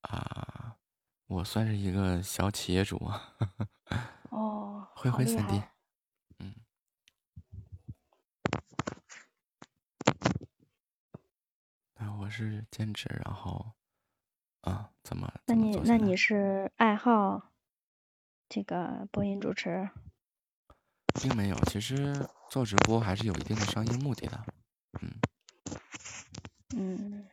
[0.00, 0.78] 啊，
[1.26, 3.36] 我算是一个小企业主啊。
[4.30, 5.62] 哦，灰灰三 D。
[12.18, 13.72] 我是兼职，然后，
[14.62, 15.32] 啊，怎么？
[15.46, 17.52] 那你那你是爱好
[18.48, 19.90] 这个播音主持？
[21.20, 24.44] 并没有，其实做直播还是有一定的商业目的的，
[25.00, 25.20] 嗯
[26.74, 27.28] 嗯，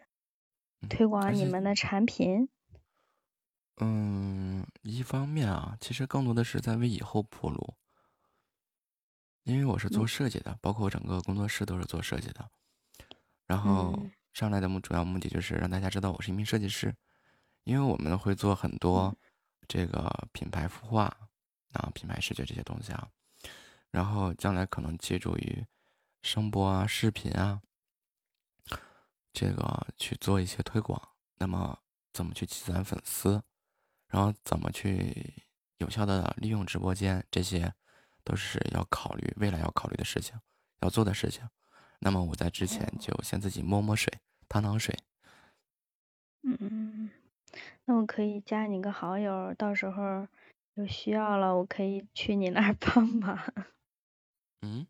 [0.89, 2.49] 推广你们的产品。
[3.77, 7.75] 嗯，一方面啊，其实更多的是在为以后铺路。
[9.43, 12.51] 因为我是做设计的，包括我整个工作室都是做设计的。
[13.47, 16.95] 然后嗯上来的目主要目的就是让大家知道我是一名设计师，
[17.63, 19.15] 因为我们会做很多
[19.67, 21.05] 这个品牌孵化
[21.73, 23.09] 啊、品牌视觉这些东西啊，
[23.91, 25.65] 然后将来可能借助于
[26.21, 27.61] 声波啊、视频啊，
[29.33, 31.01] 这个去做一些推广。
[31.35, 31.77] 那么
[32.11, 33.41] 怎么去积攒粉丝，
[34.07, 35.43] 然后怎么去
[35.77, 37.73] 有效的利用直播间，这些
[38.23, 40.37] 都是要考虑未来要考虑的事情，
[40.81, 41.47] 要做的事情。
[41.99, 44.11] 那么我在之前就先自己摸摸水，
[44.47, 44.97] 趟趟水。
[46.43, 47.09] 嗯，
[47.85, 50.27] 那我可以加你个好友，到时候
[50.75, 53.37] 有需要了，我可以去你那儿 帮忙。
[54.61, 54.87] 嗯，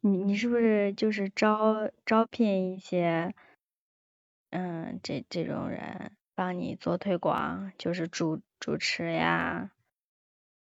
[0.00, 3.34] 你你是不是就是招招聘一些，
[4.50, 9.70] 嗯，这这种人帮你做推广，就是主主持呀？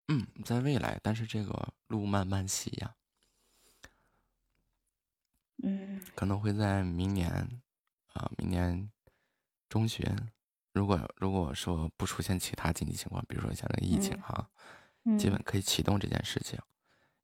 [0.08, 2.94] 嗯，在未来，但是这个路漫漫其呀，
[5.62, 7.30] 嗯可能会在明年
[8.14, 8.90] 啊、明年
[9.68, 10.04] 中旬，
[10.72, 14.50] 如果如果说不出现其他紧急情况，比如说像这个疫情嗯哈、
[15.04, 16.58] 嗯基本可以启动这件事情。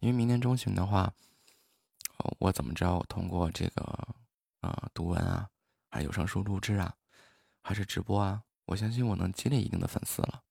[0.00, 1.12] 因为明年中旬的话，
[2.18, 2.94] 呃我怎么着？
[2.96, 3.82] 我通过这个
[4.60, 5.48] 啊、读文啊，
[5.90, 6.94] 还有有声书录制啊，
[7.62, 10.42] 还是直播啊，我相信我能积累一定的粉丝了。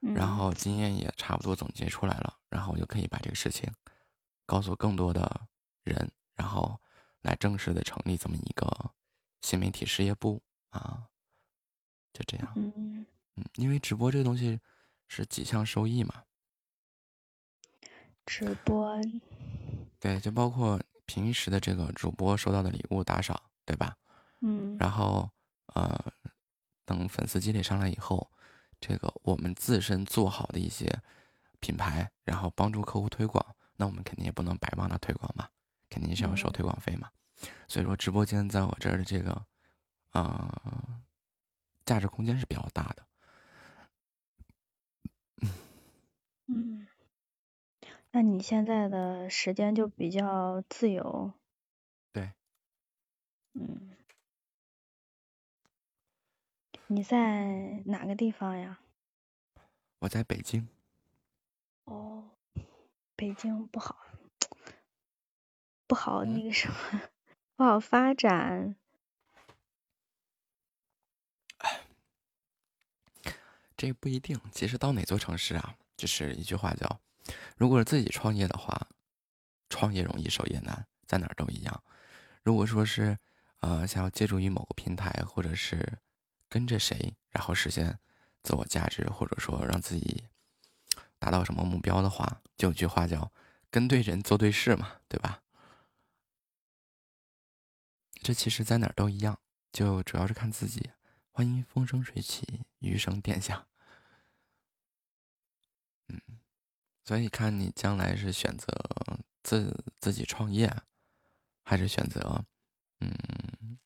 [0.00, 3.72] 然嗯后经验也差不多总结出来了，然后我就可以把这个事情
[4.44, 5.48] 告诉更多的
[5.82, 6.78] 人，然后
[7.24, 8.92] 来正式的成立这么一个
[9.40, 10.40] 新媒体事业部
[10.70, 11.08] 啊，
[12.12, 12.52] 就这样。
[12.54, 13.04] 嗯
[13.36, 14.60] 嗯，因为直播这个东西
[15.08, 16.22] 是几项收益嘛，
[18.24, 18.96] 直播，
[19.98, 23.96] 对，就包括平时的这个主播收到的礼物打赏，对吧？
[24.40, 25.28] 嗯然后
[25.74, 26.12] 呃，
[26.84, 28.30] 等粉丝积累上来以后，
[28.78, 31.00] 这个我们自身做好的一些
[31.60, 35.48] 品牌，然后帮助客户推广，那我们肯定也不能白帮他推广嘛，
[35.94, 36.52] 肯定是要收嗯。
[36.52, 37.08] 推广费嘛。
[37.68, 39.46] 所以说，直播间在我这儿的这个，
[40.12, 41.02] 呃，
[41.84, 43.06] 价值空间是比较大的。
[46.46, 46.86] 嗯，
[48.10, 51.32] 那你现在的时间就比较自由，
[52.12, 52.32] 对，
[53.54, 53.96] 嗯，
[56.86, 58.78] 你在哪个地方呀？
[60.00, 60.68] 我在北京，
[61.84, 62.30] 哦，
[63.16, 63.96] 北京不好，
[65.94, 67.02] 不好那个什么，
[67.54, 68.74] 不好发展。
[73.76, 74.40] 这不一定。
[74.50, 77.00] 其实到哪座城市啊，就是一句话叫：
[77.56, 78.88] 如果是自己创业的话，
[79.68, 81.84] 创业容易，守业难，在哪儿都一样。
[82.42, 83.16] 如果说是
[83.60, 86.00] 呃想要借助于某个平台，或者是
[86.48, 88.00] 跟着谁，然后实现
[88.42, 90.24] 自我价值，或者说让自己
[91.20, 93.30] 达到什么目标的话，就有句话叫
[93.70, 95.42] “跟对人，做对事”嘛，对吧？
[98.24, 99.38] 这其实在哪儿都一样，
[99.70, 100.90] 就主要是看自己。
[101.30, 103.66] 欢迎风生水起，余生殿下。
[106.08, 106.18] 嗯，
[107.04, 108.66] 所以看你将来是选择
[109.42, 110.74] 自自己创业，
[111.64, 112.46] 还是选择
[113.00, 113.78] 嗯，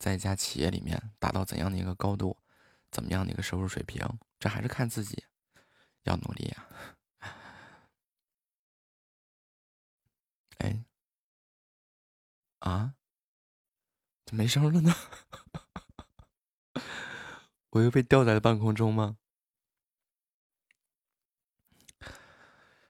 [0.00, 2.36] 在一家企业里面达到怎样的一个高度，
[2.90, 4.04] 怎么样的一个收入水平，
[4.40, 5.26] 这还是看自己，
[6.02, 6.68] 要努力啊。
[10.58, 10.84] 哎，
[12.58, 12.96] 啊，
[14.32, 14.94] 没声了呢？
[17.70, 19.16] 我又被吊在了半空中吗？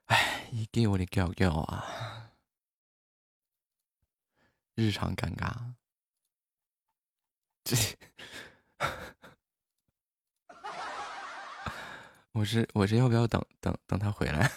[0.06, 2.30] 哎，一叫的叫叫啊！
[4.74, 5.74] 日常尴尬，
[7.64, 7.76] 这
[12.32, 14.50] 我是我是要不要等等等他回来？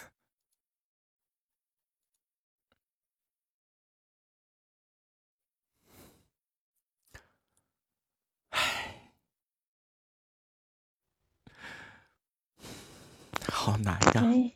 [13.64, 14.20] 好难呀！
[14.22, 14.52] 哎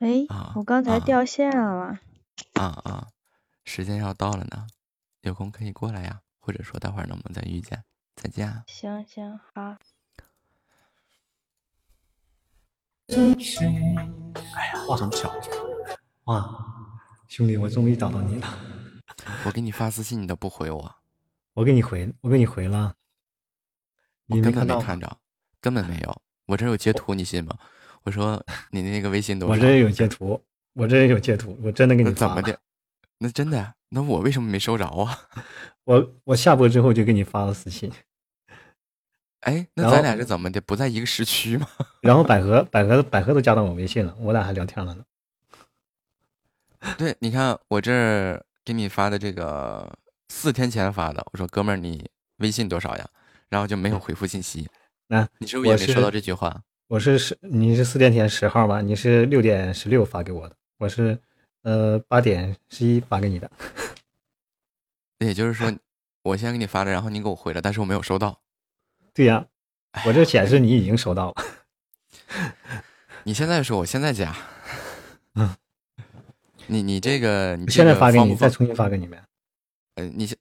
[0.00, 2.00] 哎，啊我刚才啊掉线了。
[2.54, 3.08] 啊啊，
[3.64, 4.66] 时间要到了呢，
[5.20, 7.84] 有空可以过来呀，或者说待会儿能不能再遇见？
[8.16, 8.64] 再见啊！
[8.66, 9.76] 行行好，
[14.56, 15.32] 哎呀，话筒巧，
[16.24, 16.44] 哇，
[17.28, 18.48] 兄弟，我终于找到你了。
[19.44, 20.96] 我给你发私信，你都不回我，
[21.54, 22.96] 我给你回，我给你回了，
[24.26, 24.76] 你我根本看？
[24.76, 25.18] 没看着，
[25.60, 26.20] 根本没有。
[26.46, 27.56] 我这有截图，你信吗？
[28.04, 29.54] 我说你的那个微信多少？
[29.54, 30.42] 我这也有截图，
[30.74, 32.34] 我这也有截图，我真的给你发了。
[32.34, 32.60] 那怎么的？
[33.18, 33.74] 那真的呀？
[33.90, 35.28] 那我为什么没收着啊？
[35.84, 37.90] 我我下播之后就给你发了私信，
[39.40, 40.60] 哎，那咱俩是怎么的？
[40.60, 41.66] 不在一个时区吗？
[42.00, 45.04] 然后百合百合百合都加到我微信了，我俩还聊天了呢。
[46.96, 49.92] 对，你看我这给你发的这个
[50.28, 52.08] 四天前发的，我说哥们儿你
[52.38, 53.06] 微信多少呀？
[53.50, 54.68] 然后就没有回复信息。
[55.08, 56.62] 那你是不是也没收到这句话？
[56.90, 58.80] 我是十，你是四点前十号吧？
[58.80, 61.16] 你是六点十六发给我的，我是
[61.62, 63.48] 呃八点十一发给你的。
[65.20, 65.72] 也就是说，
[66.22, 68.40] 我先给你发的，然后你给我回了，但是我没有收到。
[69.14, 69.46] 对呀、
[70.04, 71.44] 我这显示你已经收到了。
[73.22, 74.34] 你现在说，我现在加。
[75.34, 75.54] 嗯，
[76.66, 79.22] 你你这个，你这现在发给你，再重新发给你们。
[79.94, 80.36] 呃，你先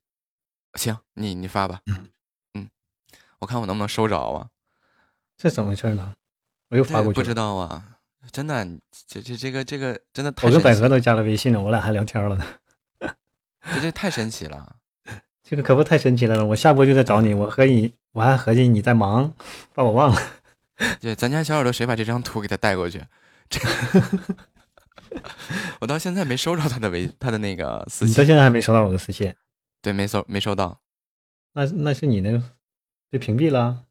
[0.73, 1.81] 行，你你发吧。
[2.55, 2.67] 嗯，
[3.37, 4.49] 我看我能不能收着啊？
[5.37, 6.15] 这怎么回事呢？
[6.69, 7.13] 我又发过去了。
[7.13, 7.83] 不知道啊，
[8.31, 8.65] 真的，
[9.07, 12.45] 这这这个这个真的太我跟百合都加了微信了，我俩还聊天了呢。
[13.73, 14.75] 这这太神奇了。
[15.43, 19.33] 这个可不太神奇了，我下播就在找你，我和你我还合计你在忙，
[19.73, 20.21] 把我忘了。
[21.01, 23.03] 对，咱家小耳朵谁把这张图给他带过去？
[23.49, 23.59] 这
[25.81, 28.11] 我到现在没收着他的微他的那个私信。
[28.11, 29.33] 你到现在还没收到我的私信？
[29.81, 30.79] 对，没收没收到。
[31.53, 32.43] 那那是你那个
[33.09, 33.85] 被屏蔽了？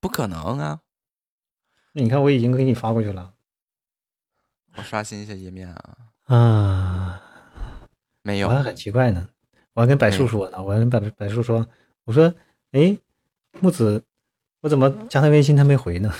[0.00, 0.80] 不可能啊！
[1.92, 3.34] 那你看我已经给你发过去了。
[4.76, 7.22] 我刷新一下页面啊，啊，
[8.22, 8.54] 没有我。
[8.54, 9.28] 还很奇怪呢，
[9.74, 11.66] 我还跟柏树说呢，我还跟柏柏树说，
[12.04, 12.32] 我说，
[12.72, 12.96] 哎，
[13.60, 14.04] 木子，
[14.60, 16.14] 我怎么加他微信他没回呢？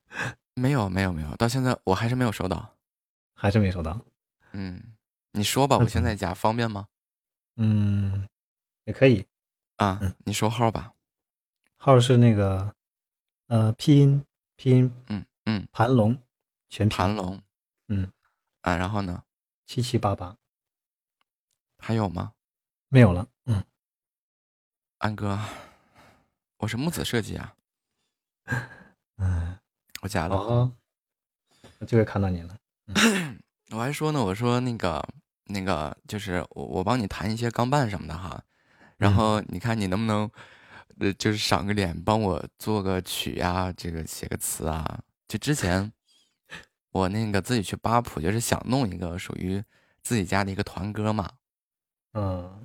[0.54, 2.74] 没有没有没有，到现在我还是没有收到。
[3.32, 4.00] 还是没收到。
[4.52, 4.80] 嗯，
[5.32, 6.86] 你说吧，我现在加方便吗？
[7.56, 8.28] 嗯，
[8.84, 9.26] 也可以。
[9.76, 10.92] 啊，你说号吧。
[11.76, 12.74] 号是那个，
[13.48, 14.24] 呃，拼音
[14.56, 16.16] 拼音，嗯嗯，盘龙，
[16.68, 17.42] 全拼，盘龙，
[17.88, 18.10] 嗯
[18.62, 19.24] 啊，然后呢？
[19.66, 20.36] 七七八八，
[21.78, 22.34] 还有吗？
[22.88, 23.26] 没有了。
[23.46, 23.64] 嗯，
[24.98, 25.40] 安哥，
[26.58, 27.56] 我是木子设计啊。
[29.16, 29.58] 嗯，
[30.02, 30.36] 我加了。
[30.36, 30.76] 哦，
[31.78, 32.58] 我这个看到你了。
[33.72, 35.02] 我还说呢，我说那个
[35.46, 38.44] 那个，就是我我帮你弹一些钢伴什么的哈，
[38.98, 40.30] 然后你看你能不能，
[41.00, 45.00] 呃，就是赏个脸，帮我做个曲啊，这个写个词啊。
[45.28, 45.92] 就之前
[46.92, 49.62] 我那个自己去扒谱，就是想弄一个属于
[50.02, 51.28] 自己家的一个团歌嘛，
[52.12, 52.62] 嗯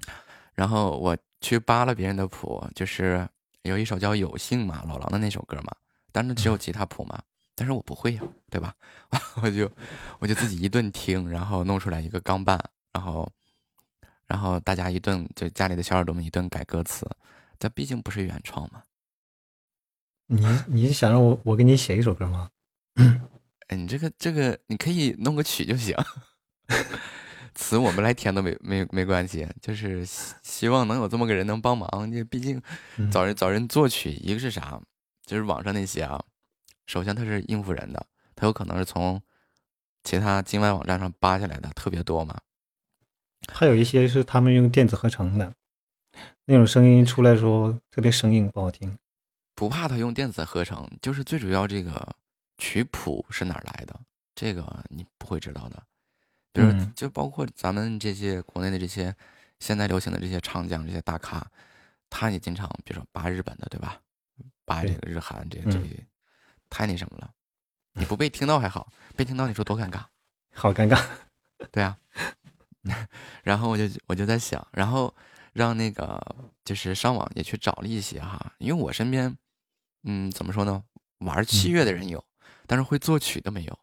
[0.56, 3.28] 然后我去扒了别人的谱，就是
[3.64, 5.74] 有一首叫《有幸》嘛，老狼的那首歌嘛，
[6.12, 7.18] 当然只有吉他谱嘛，
[7.56, 8.76] 但是我不会呀，对吧？
[9.42, 9.72] 我就
[10.20, 12.62] 我就自己一顿听，然后弄出来一个钢伴，
[12.92, 13.32] 然后
[14.28, 17.10] 然后大家一顿就家里的小耳朵们一顿改歌词，
[17.60, 18.84] 这毕竟不是原创嘛。
[20.28, 22.50] 你你是想让我我给你写一首歌吗？
[23.68, 25.96] 哎，你这个这个你可以弄个曲就行，
[27.54, 32.12] 词我们来填都没没没关系，就是希希望能有这么个人能帮忙。
[32.12, 32.62] 这毕竟
[32.98, 34.82] 嗯找人找人作曲，一个是啥，
[35.26, 36.24] 就是网上那些啊，
[36.88, 38.06] 首先他是应付人的，
[38.36, 39.22] 他有可能是从
[40.04, 42.40] 其他境外网站上扒下来的，特别多嘛。
[43.52, 45.54] 还有一些是他们用电子合成的，
[46.52, 48.98] 那种声音出来的时候特别生硬，不好听。
[49.54, 52.16] 不怕他用电子合成，就是最主要这个
[52.58, 54.00] 曲谱是哪儿来的，
[54.34, 55.84] 这个你不会知道的。
[56.52, 59.16] 比如嗯就包括咱们这些国内的这些
[59.60, 61.46] 现在流行的这些唱将、这些大咖，
[62.10, 64.02] 他也经常比如说扒日本的，对吧？
[64.66, 66.08] 扒这个日韩，这个这个嗯
[66.68, 67.30] 太那什么了。
[67.94, 70.04] 你不被听到还好，被听到你说多尴尬。
[70.56, 71.00] 好尴尬。
[71.72, 71.96] 对啊，
[73.44, 75.14] 然后我就我就在想，然后
[75.60, 76.18] 让那个
[76.64, 79.38] 就是上网也去找了一些哈，因为我身边，
[80.04, 80.82] 嗯，怎么说呢，
[81.18, 82.24] 玩器乐的人有，
[82.66, 83.80] 但是会作曲的没有。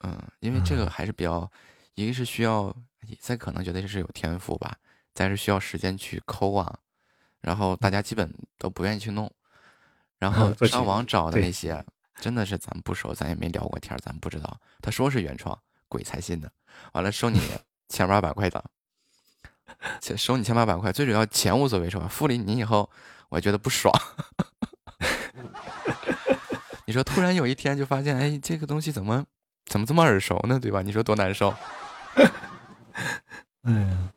[0.00, 1.50] 嗯，因为这个还是比较，
[1.94, 2.76] 一个是需要，
[3.18, 4.76] 再可能觉得这是有天赋吧，
[5.14, 6.78] 再是需要时间去抠啊，
[7.40, 9.32] 然后大家基本都不愿意去弄，
[10.18, 11.82] 然后 上网找的那些，
[12.16, 14.60] 真的是咱不熟，咱也没聊过天，咱不知道。
[14.82, 15.58] 他说是原创，
[15.88, 16.50] 鬼才信呢。
[16.92, 17.40] 完了收你
[17.88, 18.73] 千八百块的，且
[20.16, 22.06] 收你千八百块，最主要钱无所谓是吧？
[22.08, 22.88] 付了你以后，
[23.28, 23.92] 我觉得不爽。
[26.86, 29.24] 你说突然有一天就发现，哎，这个东西怎么
[29.66, 30.60] 怎么这么耳熟呢？
[30.60, 30.82] 对吧？
[30.82, 31.54] 你说多难受？
[33.62, 34.12] 哎呀，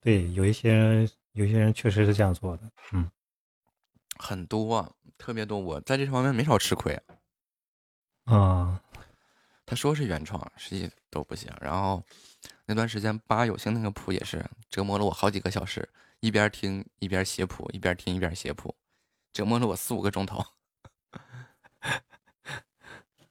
[0.00, 2.70] 对，有一些人有一些人确实是这样做的。
[2.92, 3.10] 嗯，
[4.18, 7.00] 很多啊，特别多，我在这方面没少吃亏。
[8.24, 8.78] 啊，
[9.64, 11.50] 他说是原创，实际都不行。
[11.62, 12.04] 然后
[12.66, 15.88] 那段时间八有星那个谱也是折磨了我好几个小时，
[16.20, 18.74] 一边听一边写谱，一边听一边写谱，
[19.32, 20.44] 折磨了我四五个钟头。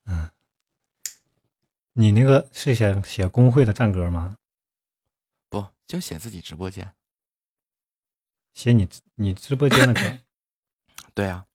[0.06, 0.30] 嗯
[1.94, 4.38] 你那个是写写工会的战歌吗？
[5.50, 6.94] 不，就写自己直播间。
[8.54, 10.20] 写你你直播间的歌
[11.16, 11.46] 对啊，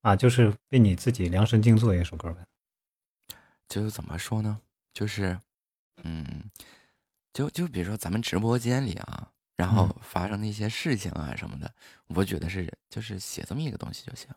[0.00, 2.46] 啊，就是为你自己量身定做一首歌呗。
[3.68, 4.60] 就是怎么说呢？
[4.94, 5.38] 就是
[6.02, 6.50] 嗯，
[7.32, 11.72] 就就比如说咱们直播间里啊，然后嗯发生的一些事情啊什么的，
[12.08, 14.28] 我觉得是就是写这么一个东西就行。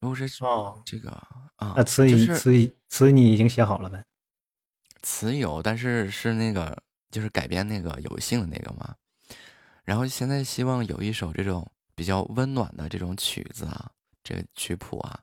[0.00, 1.10] 如果是哦这个
[1.56, 4.04] 啊，那词语就是词语词语你已经写好了呗？
[5.02, 8.94] 词有，但是是那个就是改编那个有幸的那个嘛。
[9.84, 13.90] 然后现在希望有一首这种比较温暖的这种曲子啊，
[14.22, 15.20] 这个曲谱啊，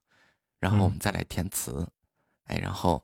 [0.59, 1.87] 然后我们嗯再来填词。
[2.45, 3.03] 哎，然后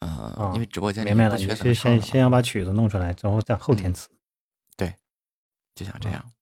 [0.00, 4.08] 呃，啊，因为直播间里明白了，你是先先要把曲子弄出来，之后再后填词。
[4.76, 4.94] 对，
[5.74, 6.32] 就想这啊样。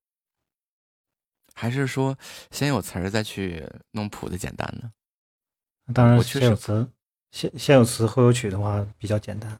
[1.55, 2.19] 还是说
[2.51, 4.93] 先有词儿再去弄谱子简单呢？
[5.95, 6.91] 当然，先有词，
[7.31, 9.59] 先先有词后有曲的话比较简单。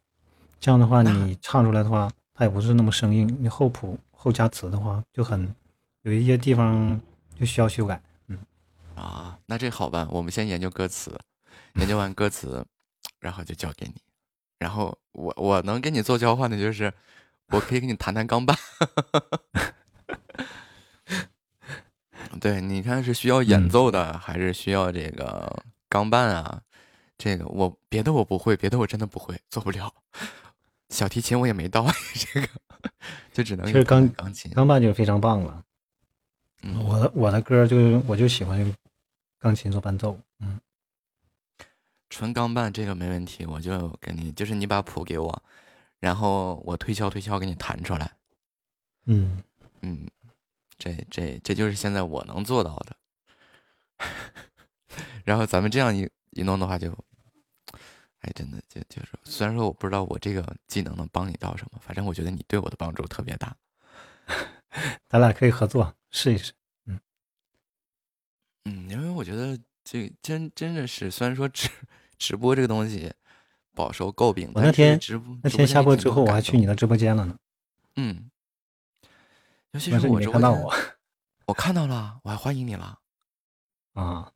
[0.61, 3.35] 这样的话，你唱出来的话，它也不是那么生硬。
[3.41, 5.55] 你后谱后加词的话，就很
[6.03, 7.01] 有一些地方
[7.39, 8.03] 就需要修改。
[8.27, 8.39] 嗯，
[8.95, 11.19] 啊，那这好办，我们先研究歌词，
[11.77, 12.67] 研究完歌词，
[13.21, 13.95] 然后就交给你。
[14.59, 16.93] 然后我我能跟你做交换的就是，
[17.49, 18.57] 我可以跟你谈谈钢伴。
[22.41, 26.63] 对，你看是需要演嗯奏的，还是需要这个钢伴啊？
[27.19, 29.93] 这个我别的我不会，别的我真的不会，做不了。
[30.91, 32.49] 小提琴我也没到， 这个
[33.33, 34.53] 就只能其实弹弹钢钢琴。
[34.53, 35.63] 钢伴就非常棒了。
[36.63, 37.77] 嗯我的我的歌就
[38.07, 38.75] 我就喜欢用
[39.39, 40.19] 钢琴做伴奏。
[42.07, 45.43] 嗯，纯钢伴这个没问题，我就给你，就是你把谱给我，
[45.99, 48.17] 然后我推敲推敲给你弹出来。
[49.07, 49.43] 嗯，
[49.83, 50.09] 嗯，
[50.79, 52.97] 这这这就是现在我能做到的。
[55.25, 56.93] 然后咱们这样一一弄的话就，
[58.21, 63.57] 哎，真的就就是，虽然说我不知道我这个技能能帮你到什么，反正我觉得你对我的帮助特别大。
[65.09, 66.53] 咱俩可以合作试一试。
[66.87, 67.01] 嗯
[68.65, 69.59] 嗯，因为我觉得
[69.89, 71.69] 这真真的是，虽然说直
[72.19, 73.13] 直播这个东西
[73.73, 77.37] 饱受诟病，我那天直播那天下播之后，我还去你的直播间了呢。
[77.95, 78.29] 嗯，
[79.71, 80.75] 尤其是我直播间看到我
[81.47, 82.99] 我看到了，我还欢迎你了。
[83.95, 84.33] 啊！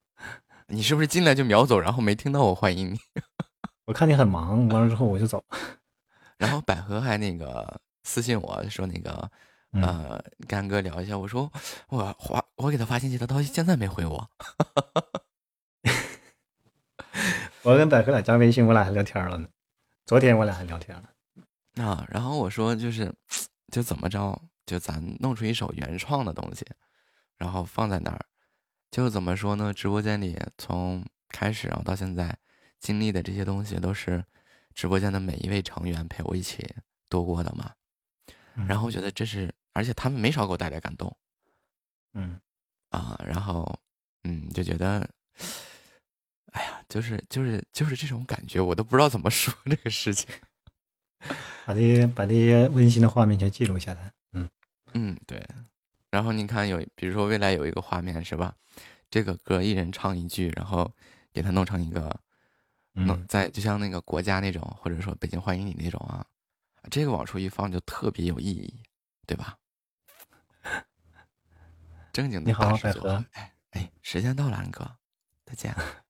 [0.69, 2.99] 你是不是进来就秒走，然后没听到我欢迎你？
[3.87, 5.45] 我看你很忙，完了之后我就走。
[6.39, 9.29] 然后百合还那个私信我说那个
[9.73, 11.19] 嗯呃，干哥聊一下。
[11.19, 11.51] 我说
[11.89, 14.31] 我发我给他发信息，他到现在没回我。
[17.63, 19.49] 我跟百合俩加微信，我俩还聊天了呢。
[20.07, 21.85] 昨天我俩还聊天了。
[21.85, 23.15] 啊，然后我说就是
[23.71, 26.65] 就怎么着，就咱弄出一首原创的东西，
[27.37, 28.21] 然后放在那儿，
[28.91, 29.73] 就怎么说呢？
[29.73, 32.37] 直播间里从开始然后到现在
[32.79, 34.25] 经历的这些东西，都是
[34.75, 36.67] 直播间的每一位成员陪我一起
[37.09, 37.73] 度过的嘛。
[38.67, 41.15] 然后我觉得这是，而且他们没少给我带来感动
[42.15, 42.41] 嗯，
[42.89, 43.19] 啊。
[43.25, 43.79] 然后
[44.25, 45.09] 嗯，就觉得，
[46.53, 50.29] 哎呀，就是就是就是这种感觉，我都不知道怎么说这个事情。
[51.67, 54.13] 把这些把这些温馨的画面全记录下来。
[54.33, 54.49] 嗯
[54.95, 55.47] 嗯，对。
[56.11, 58.55] 然后你看有，比如说未来有一个画面是吧？
[59.11, 60.91] 这个歌一人唱一句，然后
[61.33, 62.19] 给它弄成一个，
[62.93, 66.27] 弄嗯在就像那个国家那种，或者说北京欢迎你那种啊，
[66.91, 68.83] 这个往出一放就特别有意义，
[69.27, 69.57] 对吧？
[72.13, 74.97] 正经的你好大制作百合，哎哎，时间到了，安哥，
[75.45, 75.73] 再见。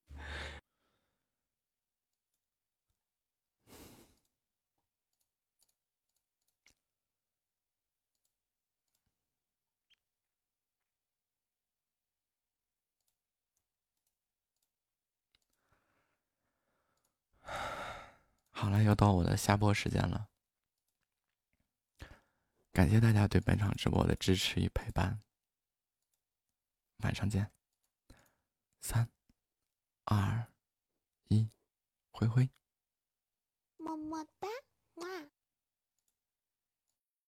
[18.61, 20.29] 好了，又到我的下播时间了。
[22.73, 25.23] 感谢大家对本场直播的支持与陪伴，
[26.99, 27.51] 晚上见。
[28.83, 29.09] 三、
[30.05, 30.47] 二、
[31.29, 31.49] 一，
[32.11, 32.51] 灰灰。
[33.79, 34.47] 么么哒，